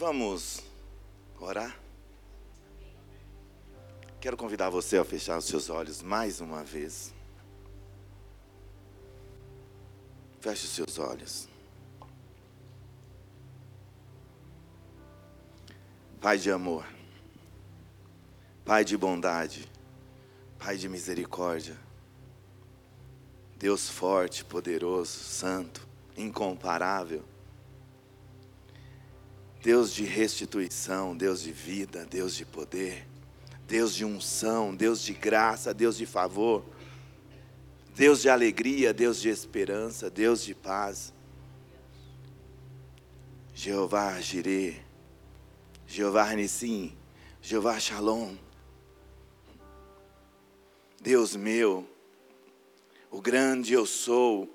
[0.00, 0.62] Vamos
[1.38, 1.78] orar?
[4.18, 7.12] Quero convidar você a fechar os seus olhos mais uma vez.
[10.40, 11.46] Feche os seus olhos.
[16.18, 16.86] Pai de amor,
[18.64, 19.70] Pai de bondade,
[20.58, 21.78] Pai de misericórdia,
[23.54, 25.86] Deus forte, poderoso, santo,
[26.16, 27.22] incomparável,
[29.62, 33.06] Deus de restituição, Deus de vida, Deus de poder,
[33.66, 36.64] Deus de unção, Deus de graça, Deus de favor,
[37.94, 41.12] Deus de alegria, Deus de esperança, Deus de paz.
[43.54, 44.80] Jeová Jireh,
[45.86, 46.96] Jeová Nissim,
[47.42, 48.34] Jeová Shalom.
[50.98, 51.86] Deus meu,
[53.10, 54.48] o grande eu sou,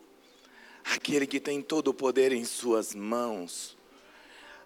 [0.84, 3.75] aquele que tem todo o poder em Suas mãos,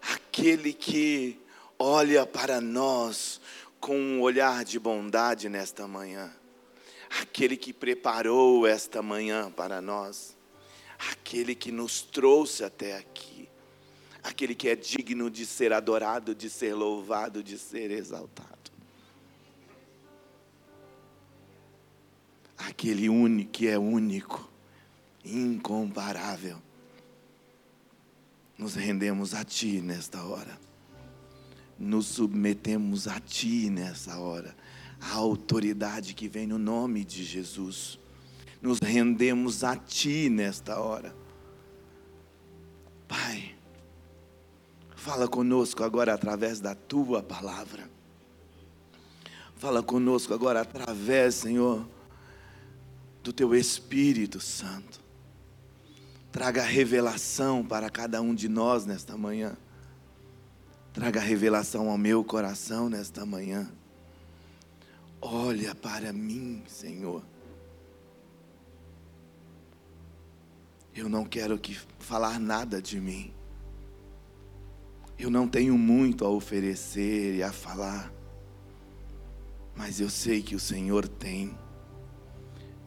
[0.01, 1.39] aquele que
[1.77, 3.39] olha para nós
[3.79, 6.33] com um olhar de bondade nesta manhã,
[7.21, 10.37] aquele que preparou esta manhã para nós,
[11.11, 13.49] aquele que nos trouxe até aqui
[14.23, 18.49] aquele que é digno de ser adorado, de ser louvado, de ser exaltado.
[22.57, 24.49] Aquele único que é único,
[25.23, 26.61] incomparável.
[28.59, 30.59] Nos rendemos a Ti nesta hora.
[31.79, 34.55] Nos submetemos a Ti nessa hora.
[34.99, 37.97] A autoridade que vem no nome de Jesus.
[38.61, 41.15] Nos rendemos a Ti nesta hora.
[43.07, 43.55] Pai,
[44.99, 47.89] Fala conosco agora através da tua palavra.
[49.55, 51.87] Fala conosco agora através, Senhor,
[53.23, 54.98] do teu Espírito Santo.
[56.31, 59.57] Traga revelação para cada um de nós nesta manhã.
[60.93, 63.71] Traga revelação ao meu coração nesta manhã.
[65.21, 67.23] Olha para mim, Senhor.
[70.95, 73.33] Eu não quero que falar nada de mim.
[75.17, 78.11] Eu não tenho muito a oferecer e a falar,
[79.75, 81.57] mas eu sei que o Senhor tem,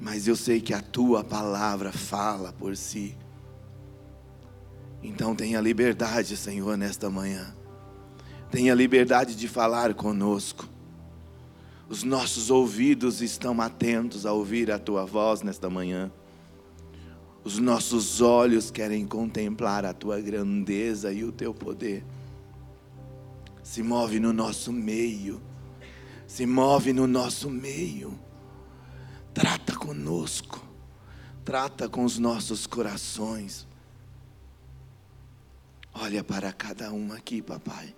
[0.01, 3.17] mas eu sei que a tua palavra fala por si.
[5.03, 7.55] Então tenha liberdade, Senhor, nesta manhã.
[8.51, 10.69] Tenha liberdade de falar conosco.
[11.89, 16.11] Os nossos ouvidos estão atentos a ouvir a tua voz nesta manhã.
[17.45, 22.05] Os nossos olhos querem contemplar a tua grandeza e o teu poder
[23.63, 25.41] se move no nosso meio,
[26.27, 28.19] se move no nosso meio,
[29.33, 30.63] trata conosco,
[31.45, 33.67] trata com os nossos corações.
[35.95, 37.95] Olha para cada um aqui, papai.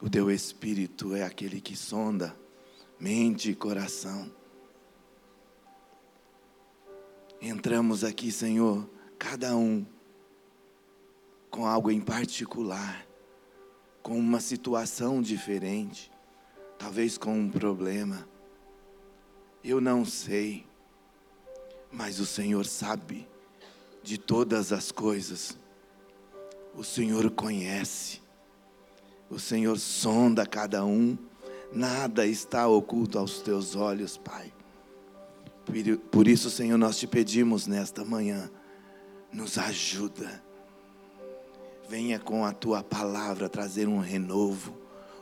[0.00, 2.36] O teu espírito é aquele que sonda
[2.98, 4.30] mente e coração.
[7.40, 8.88] Entramos aqui, Senhor,
[9.18, 9.86] cada um
[11.50, 13.06] com algo em particular
[14.06, 16.12] com uma situação diferente,
[16.78, 18.28] talvez com um problema.
[19.64, 20.64] Eu não sei,
[21.90, 23.26] mas o Senhor sabe
[24.04, 25.58] de todas as coisas.
[26.76, 28.20] O Senhor conhece,
[29.30, 31.16] o Senhor sonda cada um,
[31.72, 34.52] nada está oculto aos teus olhos, Pai.
[36.10, 38.50] Por isso, Senhor, nós te pedimos nesta manhã,
[39.32, 40.46] nos ajuda
[41.88, 44.76] venha com a tua palavra trazer um renovo,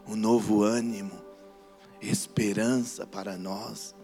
[0.06, 1.22] um novo ânimo,
[2.00, 3.94] esperança para nós.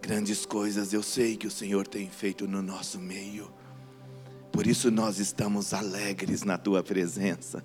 [0.00, 3.52] Grandes coisas eu sei que o Senhor tem feito no nosso meio,
[4.56, 7.62] por isso nós estamos alegres na tua presença.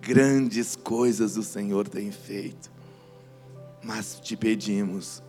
[0.00, 2.70] Grandes coisas o Senhor tem feito,
[3.82, 5.20] mas te pedimos,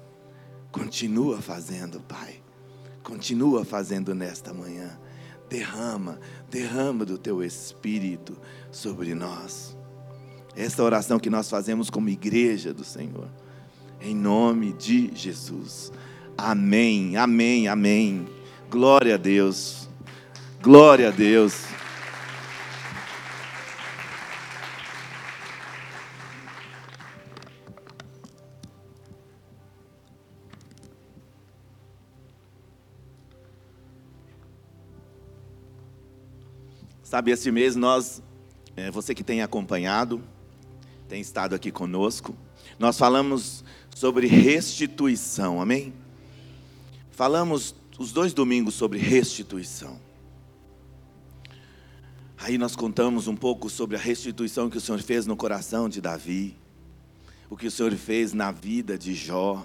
[0.71, 2.39] continua fazendo, Pai,
[3.01, 4.95] continua fazendo nesta manhã
[5.49, 6.19] derrama,
[6.51, 8.37] derrama do teu espírito
[8.71, 9.75] sobre nós.
[10.55, 13.27] Essa oração que nós fazemos como igreja do Senhor,
[13.99, 15.91] em nome de Jesus.
[16.37, 18.27] Amém, amém, amém.
[18.69, 19.80] Glória a Deus,
[20.61, 21.65] glória a Deus.
[37.01, 38.21] Sabe, esse mês nós,
[38.77, 40.23] é, você que tem acompanhado,
[41.09, 42.37] tem estado aqui conosco,
[42.79, 45.93] nós falamos sobre restituição, amém?
[47.09, 50.10] Falamos os dois domingos sobre restituição.
[52.43, 56.01] Aí nós contamos um pouco sobre a restituição que o Senhor fez no coração de
[56.01, 56.57] Davi,
[57.47, 59.63] o que o Senhor fez na vida de Jó.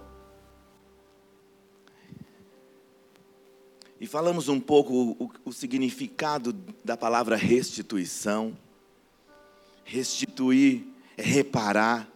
[3.99, 6.53] E falamos um pouco o, o, significado
[6.85, 8.55] da palavra restituição.
[9.83, 10.87] Restituir
[11.17, 12.07] é reparar,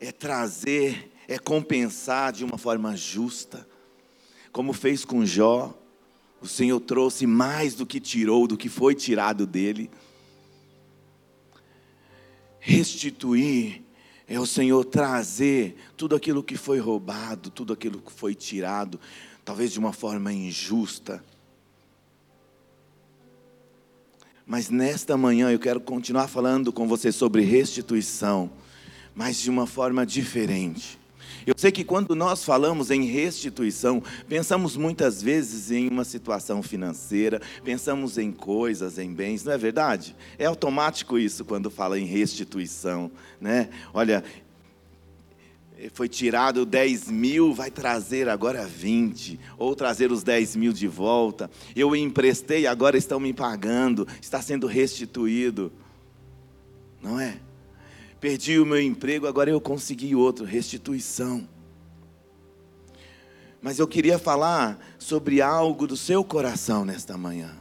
[0.00, 3.68] é trazer, é compensar de uma forma justa.
[4.50, 5.78] Como fez com Jó,
[6.40, 9.90] o Senhor trouxe mais do que tirou, do que foi tirado dele.
[12.58, 13.82] Restituir
[14.26, 19.00] é o Senhor trazer tudo aquilo que foi roubado, tudo aquilo que foi tirado,
[19.44, 21.24] talvez de uma forma injusta.
[24.46, 28.50] Mas nesta manhã eu quero continuar falando com você sobre restituição,
[29.14, 30.99] mas de uma forma diferente.
[31.50, 37.42] Eu sei que quando nós falamos em restituição, pensamos muitas vezes em uma situação financeira,
[37.64, 40.14] pensamos em coisas, em bens, não é verdade?
[40.38, 43.10] É automático isso quando fala em restituição,
[43.40, 43.68] né?
[43.92, 44.22] Olha,
[45.92, 51.50] foi tirado 10 mil, vai trazer agora 20, ou trazer os 10 mil de volta.
[51.74, 55.72] Eu emprestei, agora estão me pagando, está sendo restituído.
[57.02, 57.40] Não é?
[58.20, 61.48] Perdi o meu emprego, agora eu consegui outro, restituição.
[63.62, 67.56] Mas eu queria falar sobre algo do seu coração nesta manhã.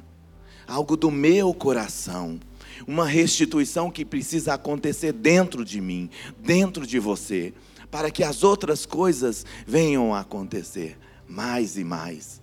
[0.68, 2.38] Algo do meu coração.
[2.86, 7.54] Uma restituição que precisa acontecer dentro de mim, dentro de você,
[7.90, 12.42] para que as outras coisas venham a acontecer mais e mais.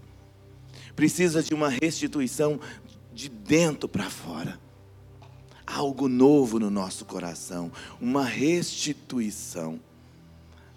[0.94, 2.58] Precisa de uma restituição
[3.12, 4.65] de dentro para fora
[5.66, 9.80] algo novo no nosso coração, uma restituição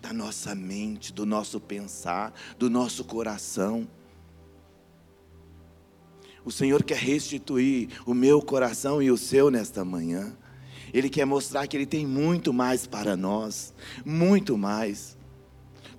[0.01, 3.87] da nossa mente, do nosso pensar, do nosso coração.
[6.43, 10.35] O Senhor quer restituir o meu coração e o seu nesta manhã.
[10.93, 15.18] Ele quer mostrar que Ele tem muito mais para nós, muito mais.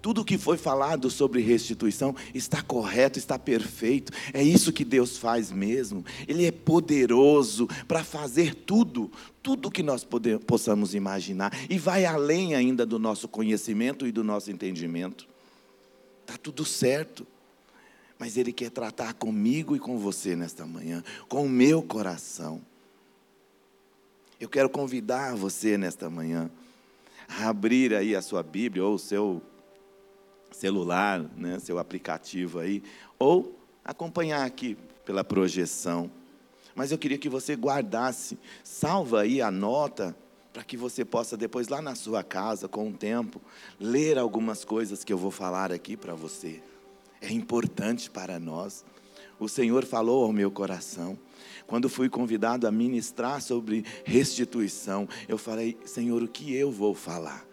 [0.02, 4.12] Tudo o que foi falado sobre restituição está correto, está perfeito.
[4.32, 6.05] É isso que Deus faz mesmo.
[6.26, 9.11] Ele é poderoso para fazer tudo,
[9.43, 11.52] tudo que nós poder, possamos imaginar.
[11.69, 15.29] E vai além ainda do nosso conhecimento e do nosso entendimento.
[16.23, 17.26] Está tudo certo.
[18.19, 22.61] Mas Ele quer tratar comigo e com você nesta manhã, com o meu coração.
[24.38, 26.50] Eu quero convidar você nesta manhã
[27.29, 29.43] a abrir aí a sua Bíblia ou o seu
[30.50, 32.82] celular, né, seu aplicativo aí,
[33.19, 36.11] ou acompanhar aqui pela projeção.
[36.75, 40.17] Mas eu queria que você guardasse, salva aí a nota,
[40.52, 43.41] para que você possa depois lá na sua casa, com o tempo,
[43.79, 46.62] ler algumas coisas que eu vou falar aqui para você.
[47.20, 48.85] É importante para nós.
[49.38, 51.19] O Senhor falou ao meu coração.
[51.67, 57.50] Quando fui convidado a ministrar sobre restituição, eu falei: Senhor, o que eu vou falar?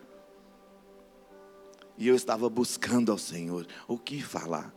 [1.97, 4.73] E eu estava buscando ao Senhor o que falar.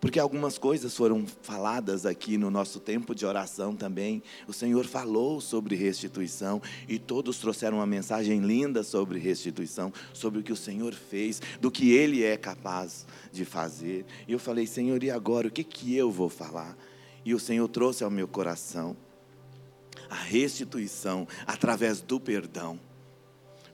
[0.00, 4.22] Porque algumas coisas foram faladas aqui no nosso tempo de oração também.
[4.46, 10.42] O Senhor falou sobre restituição e todos trouxeram uma mensagem linda sobre restituição, sobre o
[10.42, 14.04] que o Senhor fez, do que Ele é capaz de fazer.
[14.28, 16.76] E eu falei, Senhor, e agora o que, que eu vou falar?
[17.24, 18.96] E o Senhor trouxe ao meu coração
[20.08, 22.78] a restituição através do perdão.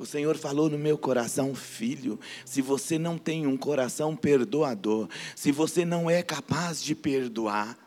[0.03, 5.53] O Senhor falou no meu coração, filho, se você não tem um coração perdoador, se
[5.53, 7.79] você não é capaz de perdoar,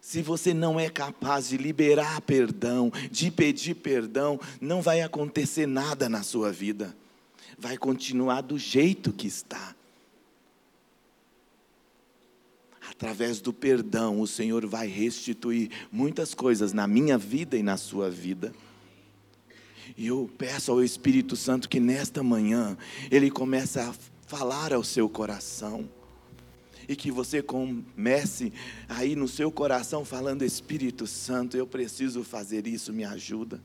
[0.00, 6.08] se você não é capaz de liberar perdão, de pedir perdão, não vai acontecer nada
[6.08, 6.96] na sua vida.
[7.58, 9.76] Vai continuar do jeito que está.
[12.90, 18.08] Através do perdão, o Senhor vai restituir muitas coisas na minha vida e na sua
[18.08, 18.50] vida.
[19.96, 22.76] E eu peço ao Espírito Santo que nesta manhã
[23.10, 23.94] ele comece a
[24.26, 25.88] falar ao seu coração.
[26.88, 28.52] E que você comece
[28.88, 33.62] aí no seu coração falando: Espírito Santo, eu preciso fazer isso, me ajuda.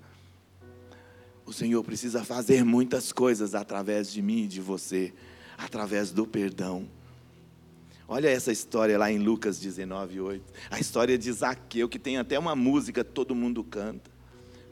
[1.46, 5.14] O Senhor precisa fazer muitas coisas através de mim e de você,
[5.58, 6.88] através do perdão.
[8.08, 10.54] Olha essa história lá em Lucas 19, 8.
[10.70, 14.15] A história de Zaqueu, que tem até uma música todo mundo canta.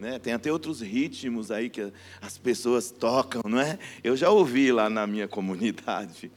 [0.04, 0.20] Né?
[0.20, 3.80] Tem até outros ritmos aí que as pessoas tocam, não é?
[4.04, 6.30] Eu já ouvi lá na minha comunidade.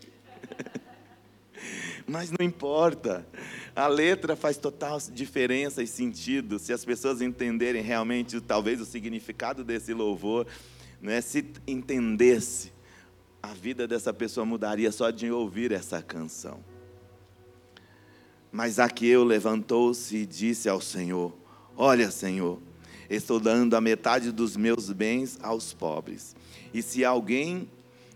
[2.07, 3.27] Mas não importa.
[3.75, 6.61] A letra faz total diferença e sentido.
[6.61, 10.47] Se as pessoas entenderem realmente, talvez, o significado desse louvor,
[11.03, 11.21] né?
[11.21, 12.73] se entendesse,
[13.43, 16.61] a vida dessa pessoa mudaria só de ouvir essa canção.
[18.53, 21.37] Mas Zaqueu levantou-se e disse ao Senhor:
[21.77, 22.61] Olha, Senhor,
[23.09, 26.35] estou dando a metade dos meus bens aos pobres.
[26.73, 27.69] E se alguém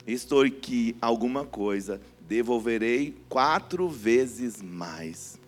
[0.06, 5.38] extorquir alguma coisa, devolverei quatro vezes mais.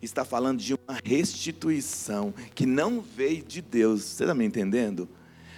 [0.00, 4.02] Está falando de uma restituição que não veio de Deus.
[4.02, 5.08] Você está me entendendo?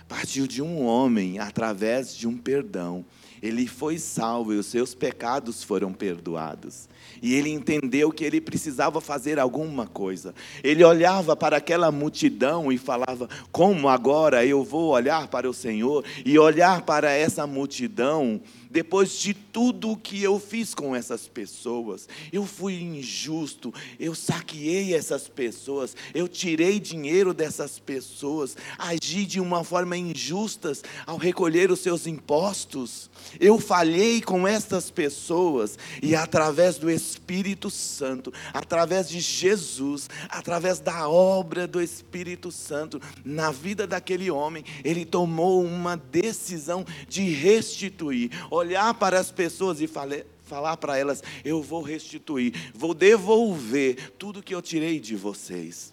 [0.09, 3.05] Partiu de um homem através de um perdão.
[3.43, 6.89] Ele foi salvo e os seus pecados foram perdoados.
[7.23, 10.35] E ele entendeu que ele precisava fazer alguma coisa.
[10.63, 16.05] Ele olhava para aquela multidão e falava: Como agora eu vou olhar para o Senhor
[16.25, 18.41] e olhar para essa multidão
[18.71, 24.95] depois de tudo o que eu fiz com essas pessoas, eu fui injusto, eu saqueei
[24.95, 30.73] essas pessoas, eu tirei dinheiro dessas pessoas, agi de uma forma injusta
[31.07, 33.09] ao recolher os seus impostos,
[33.41, 41.09] eu falhei com essas pessoas e através do Espírito Santo, através de Jesus, através da
[41.09, 48.95] obra do Espírito Santo na vida daquele homem, ele tomou uma decisão de restituir olhar
[48.95, 54.55] para as pessoas e falar, falar para elas: eu vou restituir, vou devolver tudo que
[54.55, 55.93] eu tirei de vocês.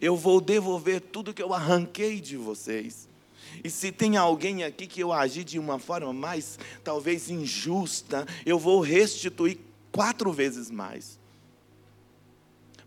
[0.00, 3.08] Eu vou devolver tudo que eu arranquei de vocês.
[3.64, 8.58] E se tem alguém aqui que eu agi de uma forma mais, talvez injusta, eu
[8.58, 9.58] vou restituir
[9.90, 11.18] quatro vezes mais.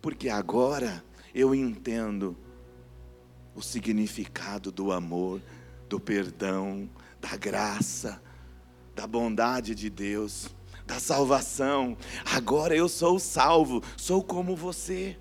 [0.02, 2.36] Porque agora eu entendo
[3.56, 5.42] o significado do amor,
[5.88, 8.22] do perdão, da graça,
[8.96, 10.50] da bondade de Deus,
[10.86, 11.98] da salvação.
[12.26, 15.18] Agora eu sou salvo, sou como você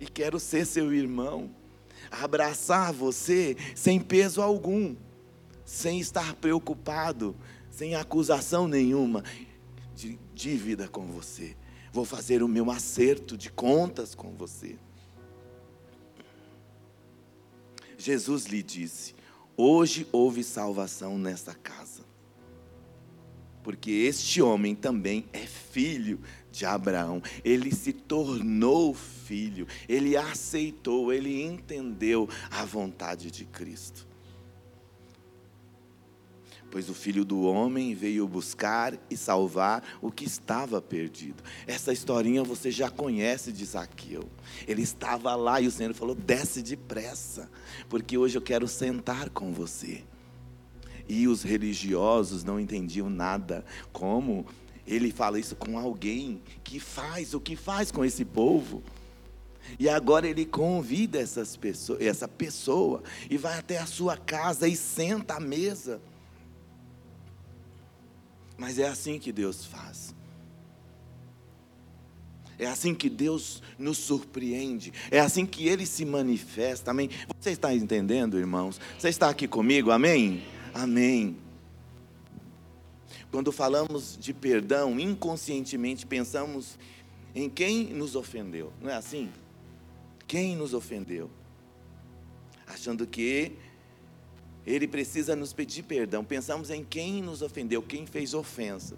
[0.00, 1.50] e quero ser seu irmão,
[2.10, 4.96] abraçar você sem peso algum,
[5.64, 7.36] sem estar preocupado,
[7.70, 9.22] sem acusação nenhuma
[9.94, 11.56] de dívida com você.
[11.92, 14.76] Vou fazer o meu acerto de contas com você.
[17.98, 19.14] Jesus lhe disse:
[19.56, 21.91] Hoje houve salvação nesta casa
[23.62, 27.22] porque este homem também é filho de Abraão.
[27.44, 34.06] Ele se tornou filho, ele aceitou, ele entendeu a vontade de Cristo.
[36.70, 41.44] Pois o filho do homem veio buscar e salvar o que estava perdido.
[41.66, 44.24] Essa historinha você já conhece de Zaqueu.
[44.66, 47.50] Ele estava lá e o Senhor falou: desce depressa,
[47.90, 50.02] porque hoje eu quero sentar com você.
[51.08, 53.64] E os religiosos não entendiam nada.
[53.92, 54.46] Como
[54.86, 58.82] ele fala isso com alguém que faz o que faz com esse povo?
[59.78, 64.76] E agora ele convida essas pessoas, essa pessoa e vai até a sua casa e
[64.76, 66.00] senta à mesa.
[68.56, 70.14] Mas é assim que Deus faz.
[72.58, 74.92] É assim que Deus nos surpreende.
[75.10, 76.92] É assim que Ele se manifesta.
[76.92, 77.10] Amém?
[77.40, 78.80] Você está entendendo, irmãos?
[78.98, 79.90] Você está aqui comigo?
[79.90, 80.44] Amém?
[80.74, 81.36] Amém.
[83.30, 86.78] Quando falamos de perdão, inconscientemente pensamos
[87.34, 89.30] em quem nos ofendeu, não é assim?
[90.26, 91.30] Quem nos ofendeu?
[92.66, 93.52] Achando que
[94.66, 96.24] ele precisa nos pedir perdão.
[96.24, 98.96] Pensamos em quem nos ofendeu, quem fez ofensa.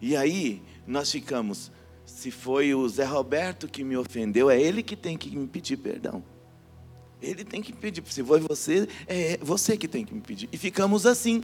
[0.00, 1.70] E aí nós ficamos,
[2.06, 5.76] se foi o Zé Roberto que me ofendeu, é ele que tem que me pedir
[5.76, 6.22] perdão.
[7.22, 8.02] Ele tem que pedir.
[8.06, 10.48] Se foi você, é você que tem que me pedir.
[10.52, 11.42] E ficamos assim.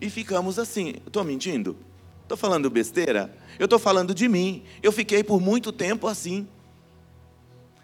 [0.00, 0.94] E ficamos assim.
[1.06, 1.76] Estou mentindo?
[2.22, 3.36] Estou falando besteira?
[3.58, 4.62] Eu estou falando de mim.
[4.82, 6.46] Eu fiquei por muito tempo assim.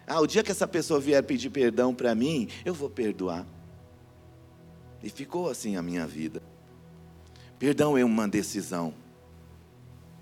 [0.07, 3.45] Ah, o dia que essa pessoa vier pedir perdão para mim, eu vou perdoar.
[5.03, 6.41] E ficou assim a minha vida.
[7.57, 8.93] Perdão é uma decisão.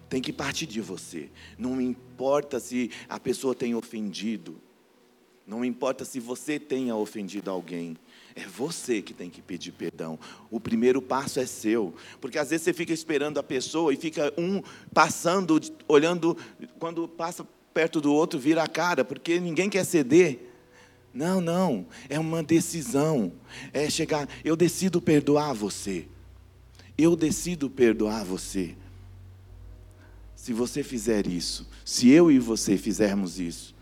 [0.10, 1.30] Tem que partir de você.
[1.58, 4.60] Não importa se a pessoa tem ofendido.
[5.50, 7.98] Não importa se você tenha ofendido alguém,
[8.36, 10.20] é você que tem que pedir perdão.
[10.52, 11.92] O primeiro passo é seu,
[12.22, 14.62] porque às vezes você fica esperando a pessoa e fica um
[14.94, 16.38] passando, olhando,
[16.78, 20.40] quando passa perto do outro, vira a cara, porque ninguém quer ceder.
[21.12, 23.34] Não, não, é uma decisão.
[23.74, 26.08] É chegar, eu decido perdoar você.
[26.96, 28.76] Eu decido perdoar você.
[30.36, 33.79] Se você fizer isso, se eu e você fizermos isso,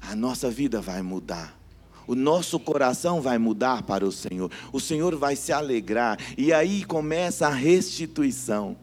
[0.00, 1.58] a nossa vida vai mudar.
[2.06, 4.50] O nosso coração vai mudar para o Senhor.
[4.72, 6.18] O Senhor vai se alegrar.
[6.36, 8.76] E aí começa a restituição.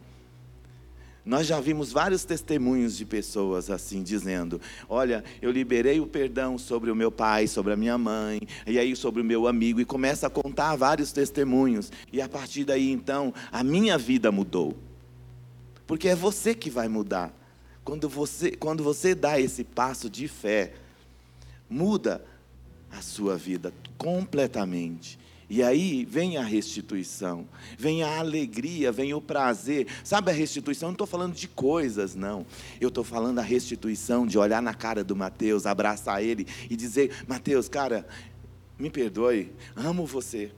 [1.24, 6.90] Nós já vimos vários testemunhos de pessoas assim, dizendo: Olha, eu liberei o perdão sobre
[6.90, 10.26] o meu pai, sobre a minha mãe, e aí sobre o meu amigo, e começa
[10.26, 11.92] a contar vários testemunhos.
[12.10, 14.76] E a partir daí, então, a minha vida mudou.
[15.86, 17.36] porque é você que vai mudar.
[17.84, 20.72] Quando você, quando você dá esse passo de fé,
[21.70, 22.24] muda
[22.90, 25.18] a sua vida completamente.
[25.48, 27.44] E aí vem a restituição,
[27.76, 29.88] vem a alegria, vem o prazer.
[30.04, 30.88] Sabe a restituição?
[30.88, 32.46] Eu não estou falando de coisas, não.
[32.80, 37.24] Eu estou falando da restituição de olhar na cara do Mateus, abraçar ele e dizer:
[37.26, 38.06] Mateus, cara,
[38.78, 40.52] me perdoe, amo você.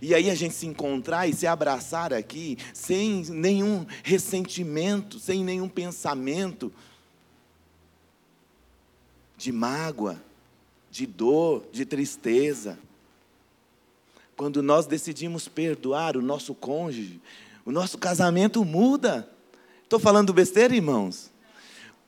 [0.00, 5.68] E aí a gente se encontrar e se abraçar aqui sem nenhum ressentimento, sem nenhum
[5.68, 6.72] pensamento
[9.38, 10.20] de mágoa,
[10.90, 12.76] de dor, de tristeza.
[14.36, 17.20] Quando nós decidimos perdoar o nosso cônjuge,
[17.64, 19.30] o nosso casamento muda.
[19.84, 21.30] Estou falando besteira, irmãos?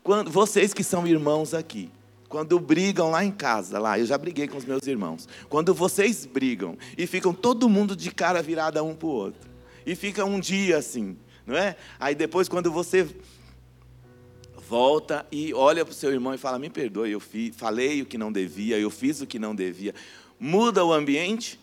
[0.03, 1.89] Quando, vocês que são irmãos aqui,
[2.29, 5.29] quando brigam lá em casa, lá, eu já briguei com os meus irmãos.
[5.49, 9.49] Quando vocês brigam e ficam todo mundo de cara virada um para o outro,
[9.87, 11.77] e fica um dia assim, não é?
[11.99, 13.09] Aí depois, quando você
[14.71, 17.21] volta e olha para o seu irmão e fala: Me perdoe, eu
[17.53, 19.93] falei o que não devia, eu fiz o que não devia.
[20.39, 21.59] Muda o ambiente?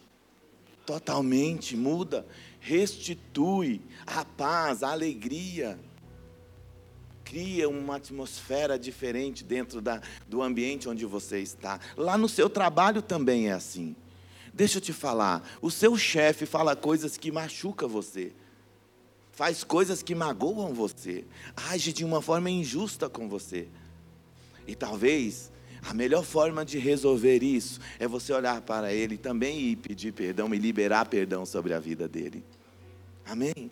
[0.85, 2.25] Totalmente muda.
[2.59, 5.79] Restitui a paz, a alegria.
[7.23, 11.79] Cria uma atmosfera diferente dentro da, do ambiente onde você está.
[11.95, 13.95] Lá no seu trabalho também é assim.
[14.53, 18.33] Deixa eu te falar, o seu chefe fala coisas que machucam você
[19.37, 21.23] faz coisas que magoam você,
[21.69, 23.67] age de uma forma injusta com você.
[24.65, 25.51] E talvez
[25.87, 30.51] a melhor forma de resolver isso é você olhar para ele também e pedir perdão
[30.55, 32.43] e liberar perdão sobre a vida dele.
[33.27, 33.69] Amém?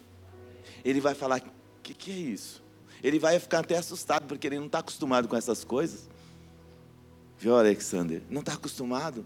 [0.84, 2.64] Ele vai falar: o que, que é isso?
[3.04, 6.08] Ele vai ficar até assustado, porque ele não está acostumado com essas coisas.
[7.40, 8.22] Viu, Alexander?
[8.30, 9.26] Não está acostumado.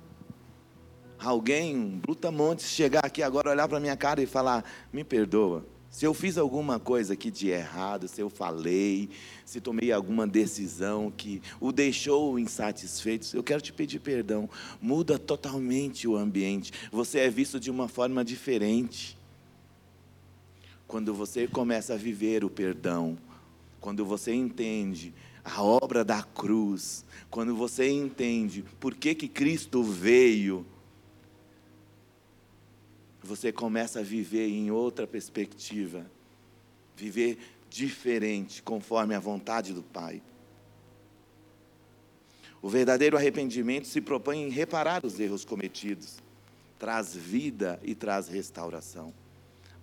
[1.19, 5.65] Alguém, um brutamonte, chegar aqui agora, olhar para minha cara e falar: me perdoa.
[5.89, 9.10] Se eu fiz alguma coisa aqui de errado, se eu falei,
[9.43, 14.47] se tomei alguma decisão que o deixou insatisfeito, eu quero te pedir perdão.
[14.80, 16.71] Muda totalmente o ambiente.
[16.91, 19.17] Você é visto de uma forma diferente.
[20.88, 23.17] Quando você começa a viver o perdão,
[23.82, 30.65] quando você entende a obra da cruz, quando você entende por que, que Cristo veio
[33.30, 36.10] você começa a viver em outra perspectiva,
[36.96, 37.38] viver
[37.70, 40.20] diferente, conforme a vontade do Pai.
[42.60, 46.18] O verdadeiro arrependimento se propõe em reparar os erros cometidos,
[46.80, 49.13] traz vida e traz restauração,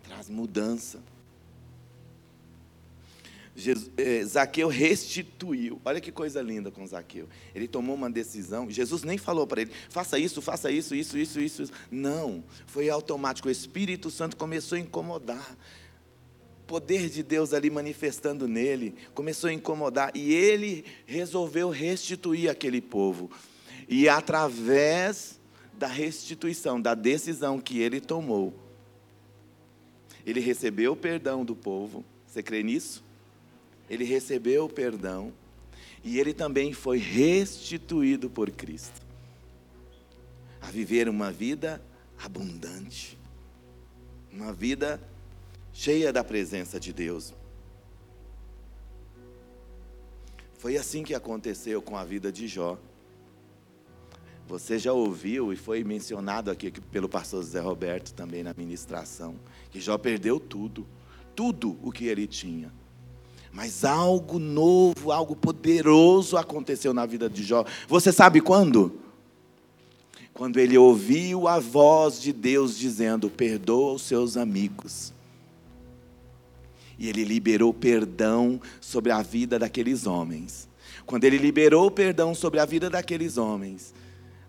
[0.03, 1.01] traz mudança.
[3.97, 5.81] Eh, Zaqueu restituiu.
[5.83, 7.27] Olha que coisa linda com Zaqueu.
[7.55, 8.71] Ele tomou uma decisão.
[8.71, 11.73] Jesus nem falou para ele: faça isso, faça isso, isso, isso, isso, isso.
[11.91, 12.45] Não.
[12.67, 13.49] Foi automático.
[13.49, 15.57] O Espírito Santo começou a incomodar.
[16.63, 20.11] O poder de Deus ali manifestando nele começou a incomodar.
[20.15, 23.31] E ele resolveu restituir aquele povo.
[23.89, 25.41] E através
[25.79, 28.53] da restituição, da decisão que ele tomou,
[30.27, 32.05] ele recebeu o perdão do povo.
[32.27, 33.06] Você crê nisso?
[33.89, 35.33] Ele recebeu o perdão
[36.03, 39.07] e ele também foi restituído por Cristo
[40.61, 41.81] a viver uma vida
[42.19, 43.17] abundante,
[44.33, 45.01] uma vida
[45.73, 47.33] cheia da presença de Deus.
[50.59, 52.79] Foi assim que aconteceu com a vida de Jó.
[54.49, 59.39] Você já ouviu e foi mencionado aqui pelo pastor José Roberto também na ministração,
[59.71, 60.87] que Jó perdeu tudo,
[61.35, 62.73] tudo o que ele tinha.
[63.57, 67.65] Mas algo novo, algo poderoso aconteceu na vida de Jó.
[67.89, 69.01] Você sabe quando?
[70.35, 75.11] Quando ele ouviu a voz de Deus dizendo: Perdoa os seus amigos.
[76.99, 80.69] E ele liberou perdão sobre a vida daqueles homens.
[81.07, 83.95] Quando ele liberou perdão sobre a vida daqueles homens,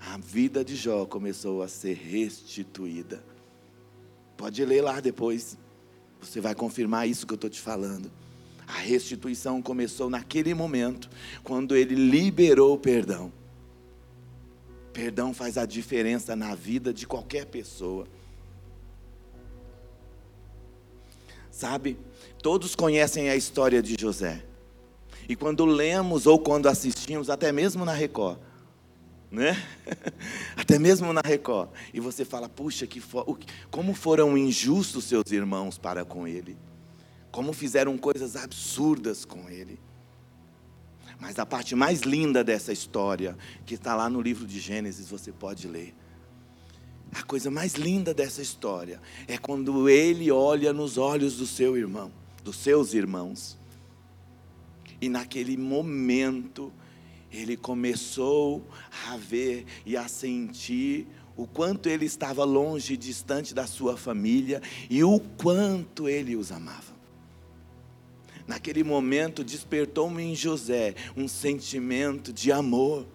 [0.02, 3.24] a vida de Jó começou a ser restituída.
[4.36, 5.58] Pode ler lá depois.
[6.20, 8.12] Você vai confirmar isso que eu estou te falando.
[8.68, 11.10] A restituição começou naquele momento,
[11.42, 13.32] quando ele liberou o perdão.
[14.92, 18.06] Perdão faz a diferença na vida de qualquer pessoa.
[21.50, 21.98] Sabe,
[22.44, 24.44] todos conhecem a história de José.
[25.30, 28.38] E quando lemos ou quando assistimos, até mesmo na Record,
[29.30, 29.62] né?
[30.56, 31.70] Até mesmo na Record.
[31.94, 33.02] E você fala, puxa, que
[33.70, 36.58] como foram injustos seus irmãos para com ele
[37.38, 39.80] como fizeram coisas absurdas com ele.
[41.20, 45.32] Mas a parte mais linda dessa história, que está lá no livro de Gênesis, você
[45.32, 45.94] pode ler.
[47.12, 52.12] A coisa mais linda dessa história é quando ele olha nos olhos do seu irmão,
[52.44, 53.56] dos seus irmãos.
[55.00, 56.74] E naquele momento,
[57.32, 58.68] ele começou
[59.12, 64.60] a ver e a sentir o quanto ele estava longe e distante da sua família
[64.90, 66.97] e o quanto ele os amava.
[68.48, 73.06] Naquele momento despertou-me em José um sentimento de amor.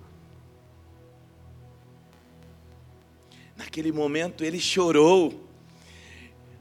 [3.56, 5.48] Naquele momento ele chorou.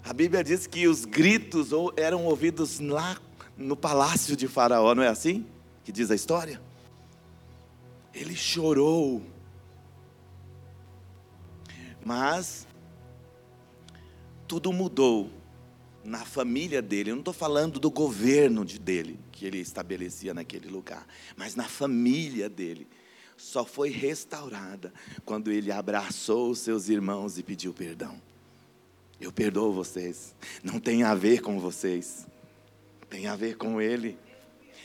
[0.02, 3.20] A Bíblia diz que os gritos eram ouvidos lá
[3.58, 5.46] no palácio de Faraó, não é assim?
[5.84, 6.62] Que diz a história?
[8.14, 9.22] Ele chorou.
[12.04, 12.66] Mas
[14.48, 15.41] tudo mudou
[16.04, 17.12] na família dele.
[17.12, 21.66] Eu não estou falando do governo de dele, que ele estabelecia naquele lugar, mas na
[21.66, 22.88] família dele.
[23.38, 24.94] Só foi restaurada
[25.26, 28.22] quando ele abraçou os seus irmãos e pediu perdão.
[29.20, 30.36] Eu perdoo vocês.
[30.64, 32.28] Não tem a ver com vocês.
[33.10, 34.18] Tem a ver com ele.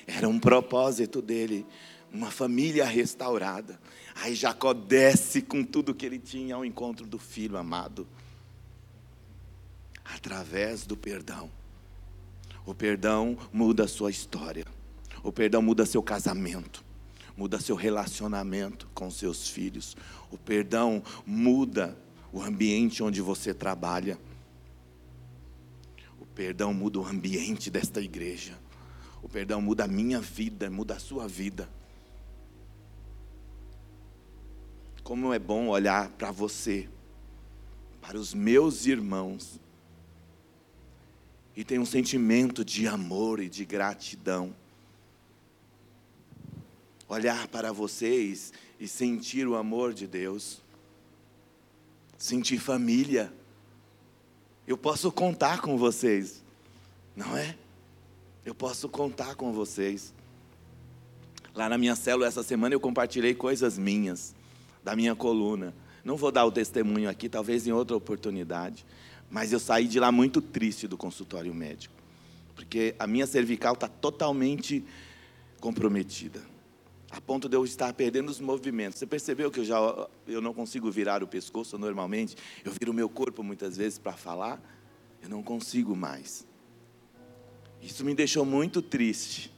[0.07, 1.67] Era um propósito dele,
[2.13, 3.81] uma família restaurada.
[4.15, 8.07] Aí Jacó desce com tudo que ele tinha ao encontro do filho amado.
[10.15, 11.51] Através do perdão.
[12.65, 14.65] O perdão muda a sua história.
[15.23, 16.85] O perdão muda seu casamento.
[17.37, 19.97] Muda seu relacionamento com seus filhos.
[20.31, 21.97] O perdão muda
[22.33, 24.19] o ambiente onde você trabalha.
[26.21, 28.59] O perdão muda o ambiente desta igreja.
[29.23, 31.69] O perdão muda a minha vida, muda a sua vida.
[35.03, 36.89] Como é bom olhar para você,
[38.01, 39.61] para os meus irmãos,
[41.57, 44.55] e ter um sentimento de amor e de gratidão.
[47.09, 50.61] Olhar para vocês e sentir o amor de Deus
[52.19, 53.33] sentir família.
[54.67, 56.43] Eu posso contar com vocês,
[57.15, 57.57] não é?
[58.45, 60.15] Eu posso contar com vocês.
[61.55, 64.35] Lá na minha célula essa semana eu compartilhei coisas minhas,
[64.83, 65.75] da minha coluna.
[66.05, 68.85] Não vou dar o testemunho aqui, talvez em outra oportunidade.
[69.31, 71.95] Mas eu saí de lá muito triste do consultório médico.
[72.55, 74.85] Porque a minha cervical está totalmente
[75.61, 76.57] comprometida
[77.11, 78.99] a ponto de eu estar perdendo os movimentos.
[78.99, 79.79] Você percebeu que eu já
[80.27, 82.37] eu não consigo virar o pescoço normalmente?
[82.65, 84.61] Eu viro o meu corpo muitas vezes para falar,
[85.23, 86.47] eu não consigo mais.
[87.81, 89.51] Isso me deixou muito triste.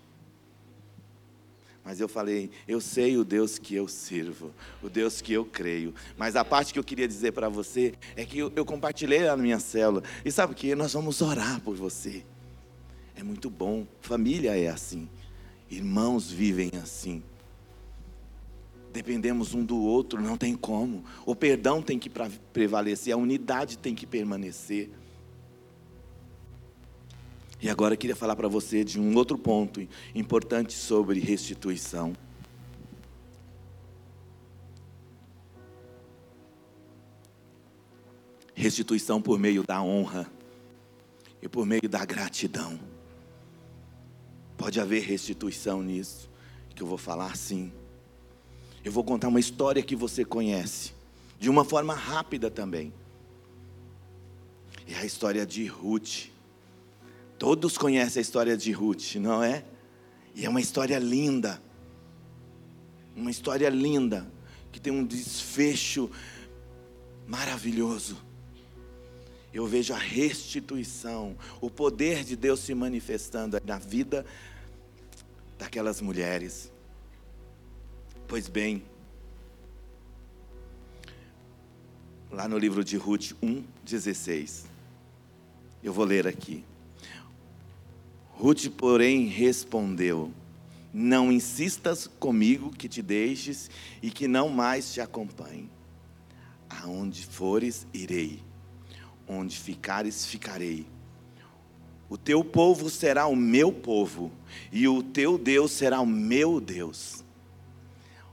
[1.88, 5.94] Mas eu falei, eu sei o Deus que eu sirvo, o Deus que eu creio.
[6.18, 9.34] Mas a parte que eu queria dizer para você é que eu, eu compartilhei na
[9.38, 10.02] minha célula.
[10.22, 10.74] E sabe o que?
[10.74, 12.26] Nós vamos orar por você.
[13.16, 13.86] É muito bom.
[14.02, 15.08] Família é assim.
[15.70, 17.22] Irmãos vivem assim
[18.90, 21.04] dependemos um do outro, não tem como.
[21.24, 22.10] O perdão tem que
[22.52, 24.90] prevalecer, a unidade tem que permanecer.
[27.60, 32.12] E agora eu queria falar para você de um outro ponto importante sobre restituição.
[38.54, 40.30] Restituição por meio da honra
[41.42, 42.78] e por meio da gratidão.
[44.56, 46.28] Pode haver restituição nisso,
[46.74, 47.72] que eu vou falar sim.
[48.84, 50.92] Eu vou contar uma história que você conhece,
[51.38, 52.92] de uma forma rápida também.
[54.86, 56.37] É a história de Ruth.
[57.38, 59.64] Todos conhecem a história de Ruth, não é?
[60.34, 61.62] E é uma história linda.
[63.14, 64.30] Uma história linda,
[64.72, 66.10] que tem um desfecho
[67.26, 68.16] maravilhoso.
[69.52, 74.26] Eu vejo a restituição, o poder de Deus se manifestando na vida
[75.58, 76.72] daquelas mulheres.
[78.26, 78.84] Pois bem,
[82.30, 84.64] lá no livro de Ruth 1,16,
[85.82, 86.64] eu vou ler aqui.
[88.38, 90.32] Ruth, porém, respondeu:
[90.94, 93.68] Não insistas comigo que te deixes
[94.00, 95.68] e que não mais te acompanhe.
[96.70, 98.40] Aonde fores, irei.
[99.26, 100.86] Onde ficares, ficarei.
[102.08, 104.30] O teu povo será o meu povo,
[104.70, 107.24] e o teu Deus será o meu Deus.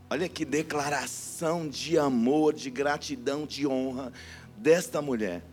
[0.08, 4.13] Olha que declaração de amor, de gratidão, de honra
[4.56, 5.44] desta mulher.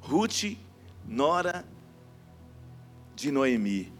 [0.00, 0.56] Ruth,
[1.10, 1.64] nora
[3.16, 3.92] de Noemi.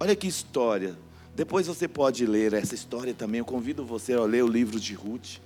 [0.00, 0.98] Olha que história.
[1.34, 3.40] Depois você pode ler essa história também.
[3.40, 5.36] Eu convido você a ler o livro de Ruth.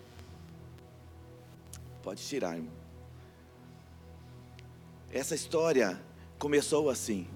[2.02, 2.72] Pode tirar, irmão.
[5.12, 6.00] Essa história
[6.38, 7.26] começou assim.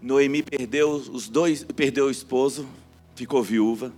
[0.00, 2.66] Noemi perdeu os dois, perdeu o esposo,
[3.14, 3.92] ficou viúva.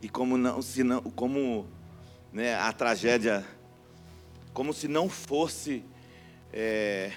[0.00, 1.66] E como não, se não, como
[2.32, 3.46] né, a tragédia
[4.56, 5.84] como se não fosse
[6.50, 7.12] é,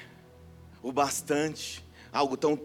[0.84, 2.60] o bastante, algo tão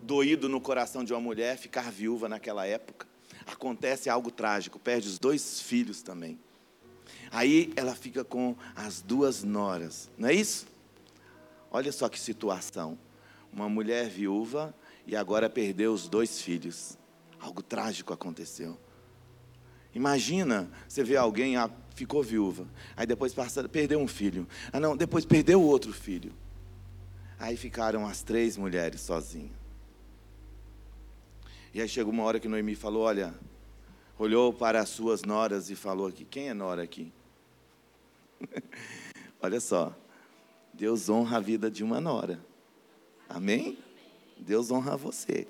[0.00, 3.04] doído no coração de uma mulher ficar viúva naquela época.
[3.44, 6.38] Acontece algo trágico, perde os dois filhos também.
[7.32, 10.68] Aí ela fica com as duas noras, não é isso?
[11.68, 12.96] Olha só que situação.
[13.52, 14.72] Uma mulher viúva
[15.04, 16.96] e agora perdeu os dois filhos.
[17.40, 18.78] Algo trágico aconteceu.
[19.92, 21.56] Imagina, você vê alguém,
[21.96, 23.34] ficou viúva, aí depois
[23.72, 24.46] perdeu um filho.
[24.70, 26.32] Ah não, depois perdeu outro filho.
[27.38, 29.56] Aí ficaram as três mulheres sozinhas.
[31.72, 33.34] E aí chegou uma hora que Noemi falou: Olha,
[34.18, 37.10] olhou para as suas noras e falou aqui: Quem é nora aqui?
[39.40, 39.94] Olha só,
[40.72, 42.38] Deus honra a vida de uma nora.
[43.26, 43.78] Amém?
[44.38, 45.46] Deus honra você.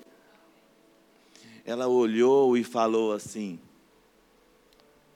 [1.65, 3.59] Ela olhou e falou assim: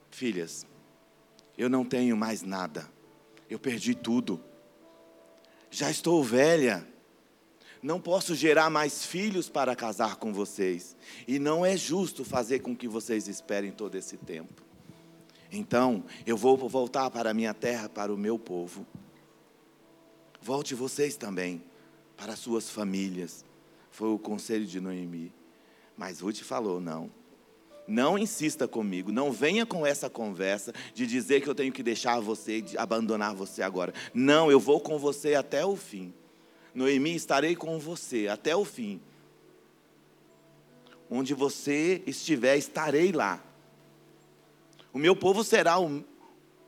[0.10, 0.65] Filhas,
[1.58, 2.90] eu não tenho mais nada,
[3.50, 4.42] eu perdi tudo,
[5.70, 6.88] já estou velha,
[7.82, 10.96] não posso gerar mais filhos para casar com vocês,
[11.28, 14.62] e não é justo fazer com que vocês esperem todo esse tempo.
[15.52, 18.88] Então, eu vou voltar para a minha terra, para o meu povo.
[20.42, 21.62] Volte vocês também
[22.16, 23.44] para suas famílias.
[23.90, 25.34] Foi o conselho de Noemi.
[25.98, 27.12] Mas Ruth falou: não.
[27.88, 32.20] Não insista comigo, não venha com essa conversa de dizer que eu tenho que deixar
[32.20, 33.94] você, de abandonar você agora.
[34.13, 36.13] Não, eu vou com você até o fim.
[36.74, 39.02] Noemi, estarei com você até o fim.
[41.10, 43.44] Onde você estiver, estarei lá.
[44.94, 46.04] O meu povo será o,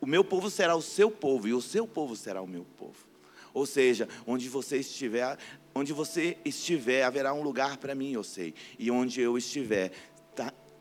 [0.02, 3.14] o meu povo será o seu povo e o seu povo será o meu povo.
[3.54, 5.38] Ou seja, onde você estiver,
[5.76, 8.54] onde você estiver, haverá um lugar para mim, eu sei.
[8.80, 9.92] E onde eu estiver,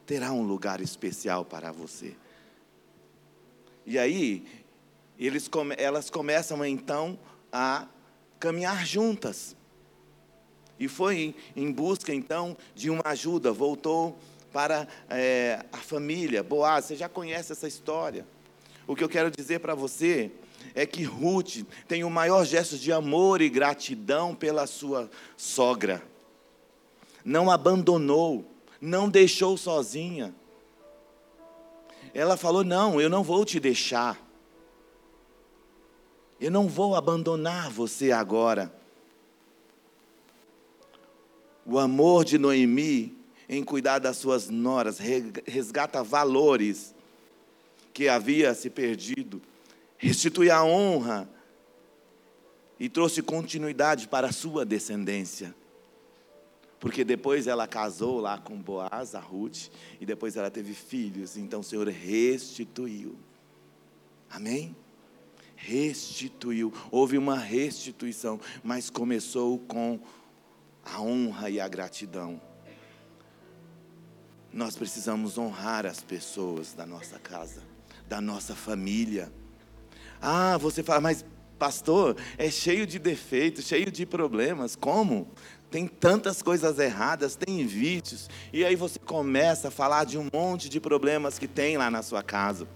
[0.07, 2.15] terá um lugar especial para você.
[3.85, 4.47] E aí,
[5.19, 7.19] eles, elas começam então
[7.53, 7.87] a
[8.39, 9.57] caminhar juntas.
[10.79, 14.19] E foi em busca então de uma ajuda, voltou
[14.53, 16.43] para é, a família.
[16.43, 18.27] Boaz, você já conhece essa história.
[18.87, 20.31] O que eu quero dizer para você
[20.75, 26.03] é que Ruth tem o maior gesto de amor e gratidão pela sua sogra.
[27.25, 28.45] Não abandonou,
[28.83, 30.35] não deixou sozinha.
[32.13, 34.21] Ela falou: Não, eu não vou te deixar.
[36.41, 38.75] Eu não vou abandonar você agora.
[41.65, 43.17] O amor de Noemi
[43.49, 46.93] em cuidar das suas noras resgata valores
[47.95, 49.41] que havia se perdido
[50.03, 51.29] restitui a honra
[52.81, 55.55] e trouxe continuidade para a sua descendência.
[56.83, 59.69] Porque depois ela casou lá com Boaz, a Ruth,
[60.01, 63.15] e depois ela teve filhos, então o Senhor restituiu.
[64.29, 64.75] Amém?
[65.55, 70.01] Restituiu, houve uma restituição, mas começou com
[70.85, 72.43] a honra e a gratidão.
[74.53, 77.63] Nós precisamos honrar as pessoas da nossa casa,
[78.09, 79.33] da nossa família.
[80.21, 81.25] Ah, você fala, mas
[81.61, 84.75] pastor, é cheio de defeitos, cheio de problemas.
[84.75, 85.31] Como?
[85.73, 88.29] Tem tantas coisas erradas, tem vícios.
[88.53, 92.03] E aí você começa a falar de um monte de problemas que tem lá na
[92.03, 92.69] sua casa.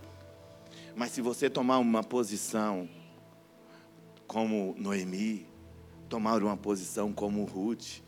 [0.97, 2.89] Mas se você tomar uma posição
[4.27, 5.47] como Noemi,
[6.09, 8.01] tomar uma posição como Ruth,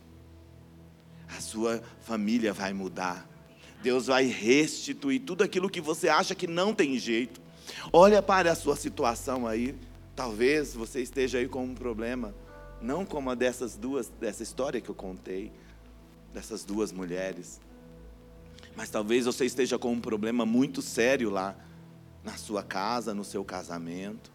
[1.37, 3.29] a sua família vai mudar.
[3.83, 7.43] Deus vai restituir tudo aquilo que você acha que não tem jeito.
[7.93, 9.77] Olha para a sua situação aí.
[10.17, 12.35] Talvez você esteja aí com um problema,
[12.81, 15.53] não como a dessas duas, dessa história que eu contei,
[16.33, 17.61] dessas duas mulheres.
[18.77, 21.57] Mas talvez você esteja com um problema muito sério lá
[22.23, 24.31] na sua casa, no seu casamento,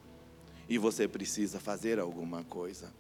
[0.68, 2.92] e você precisa fazer alguma coisa.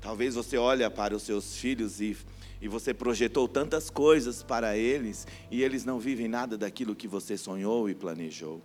[0.00, 2.16] Talvez você olhe para os seus filhos e,
[2.60, 7.36] e você projetou tantas coisas para eles e eles não vivem nada daquilo que você
[7.36, 8.62] sonhou e planejou.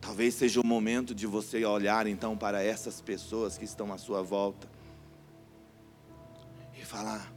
[0.00, 4.22] Talvez seja o momento de você olhar então para essas pessoas que estão à sua
[4.22, 4.68] volta
[6.80, 7.30] e falar: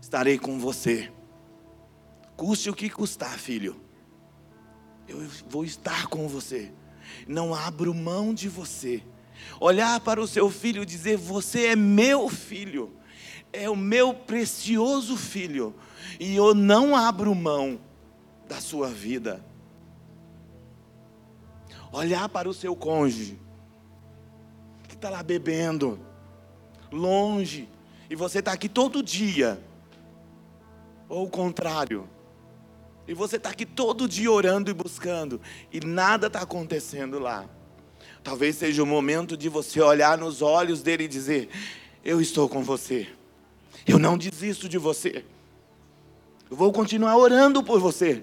[0.00, 1.12] estarei com você,
[2.36, 3.78] custe o que custar, filho,
[5.06, 6.72] eu vou estar com você,
[7.28, 9.02] não abro mão de você.
[9.58, 12.92] Olhar para o seu filho e dizer: Você é meu filho,
[13.52, 15.74] é o meu precioso filho,
[16.18, 17.80] e eu não abro mão
[18.48, 19.44] da sua vida.
[21.92, 23.38] Olhar para o seu cônjuge,
[24.88, 25.98] que está lá bebendo,
[26.92, 27.68] longe,
[28.08, 29.60] e você está aqui todo dia,
[31.08, 32.08] ou o contrário,
[33.08, 35.40] E você está aqui todo dia orando e buscando,
[35.72, 37.44] e nada está acontecendo lá.
[38.22, 41.48] Talvez seja o momento de você olhar nos olhos dele e dizer:
[42.04, 43.08] Eu estou com você,
[43.84, 45.24] eu não desisto de você,
[46.48, 48.22] eu vou continuar orando por você,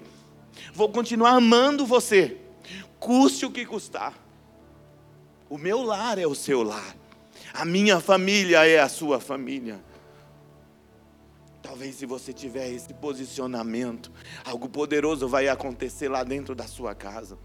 [0.72, 2.38] vou continuar amando você,
[2.98, 4.14] custe o que custar.
[5.48, 6.94] O meu lar é o seu lar,
[7.54, 9.82] a minha família é a sua família.
[11.62, 14.10] Talvez se você tiver esse posicionamento,
[14.44, 17.38] algo poderoso vai acontecer lá dentro da sua casa.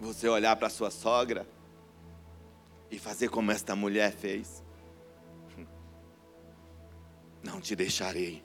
[0.00, 1.46] Você olhar para sua sogra
[2.90, 4.62] e fazer como esta mulher fez.
[7.42, 8.42] Não te deixarei.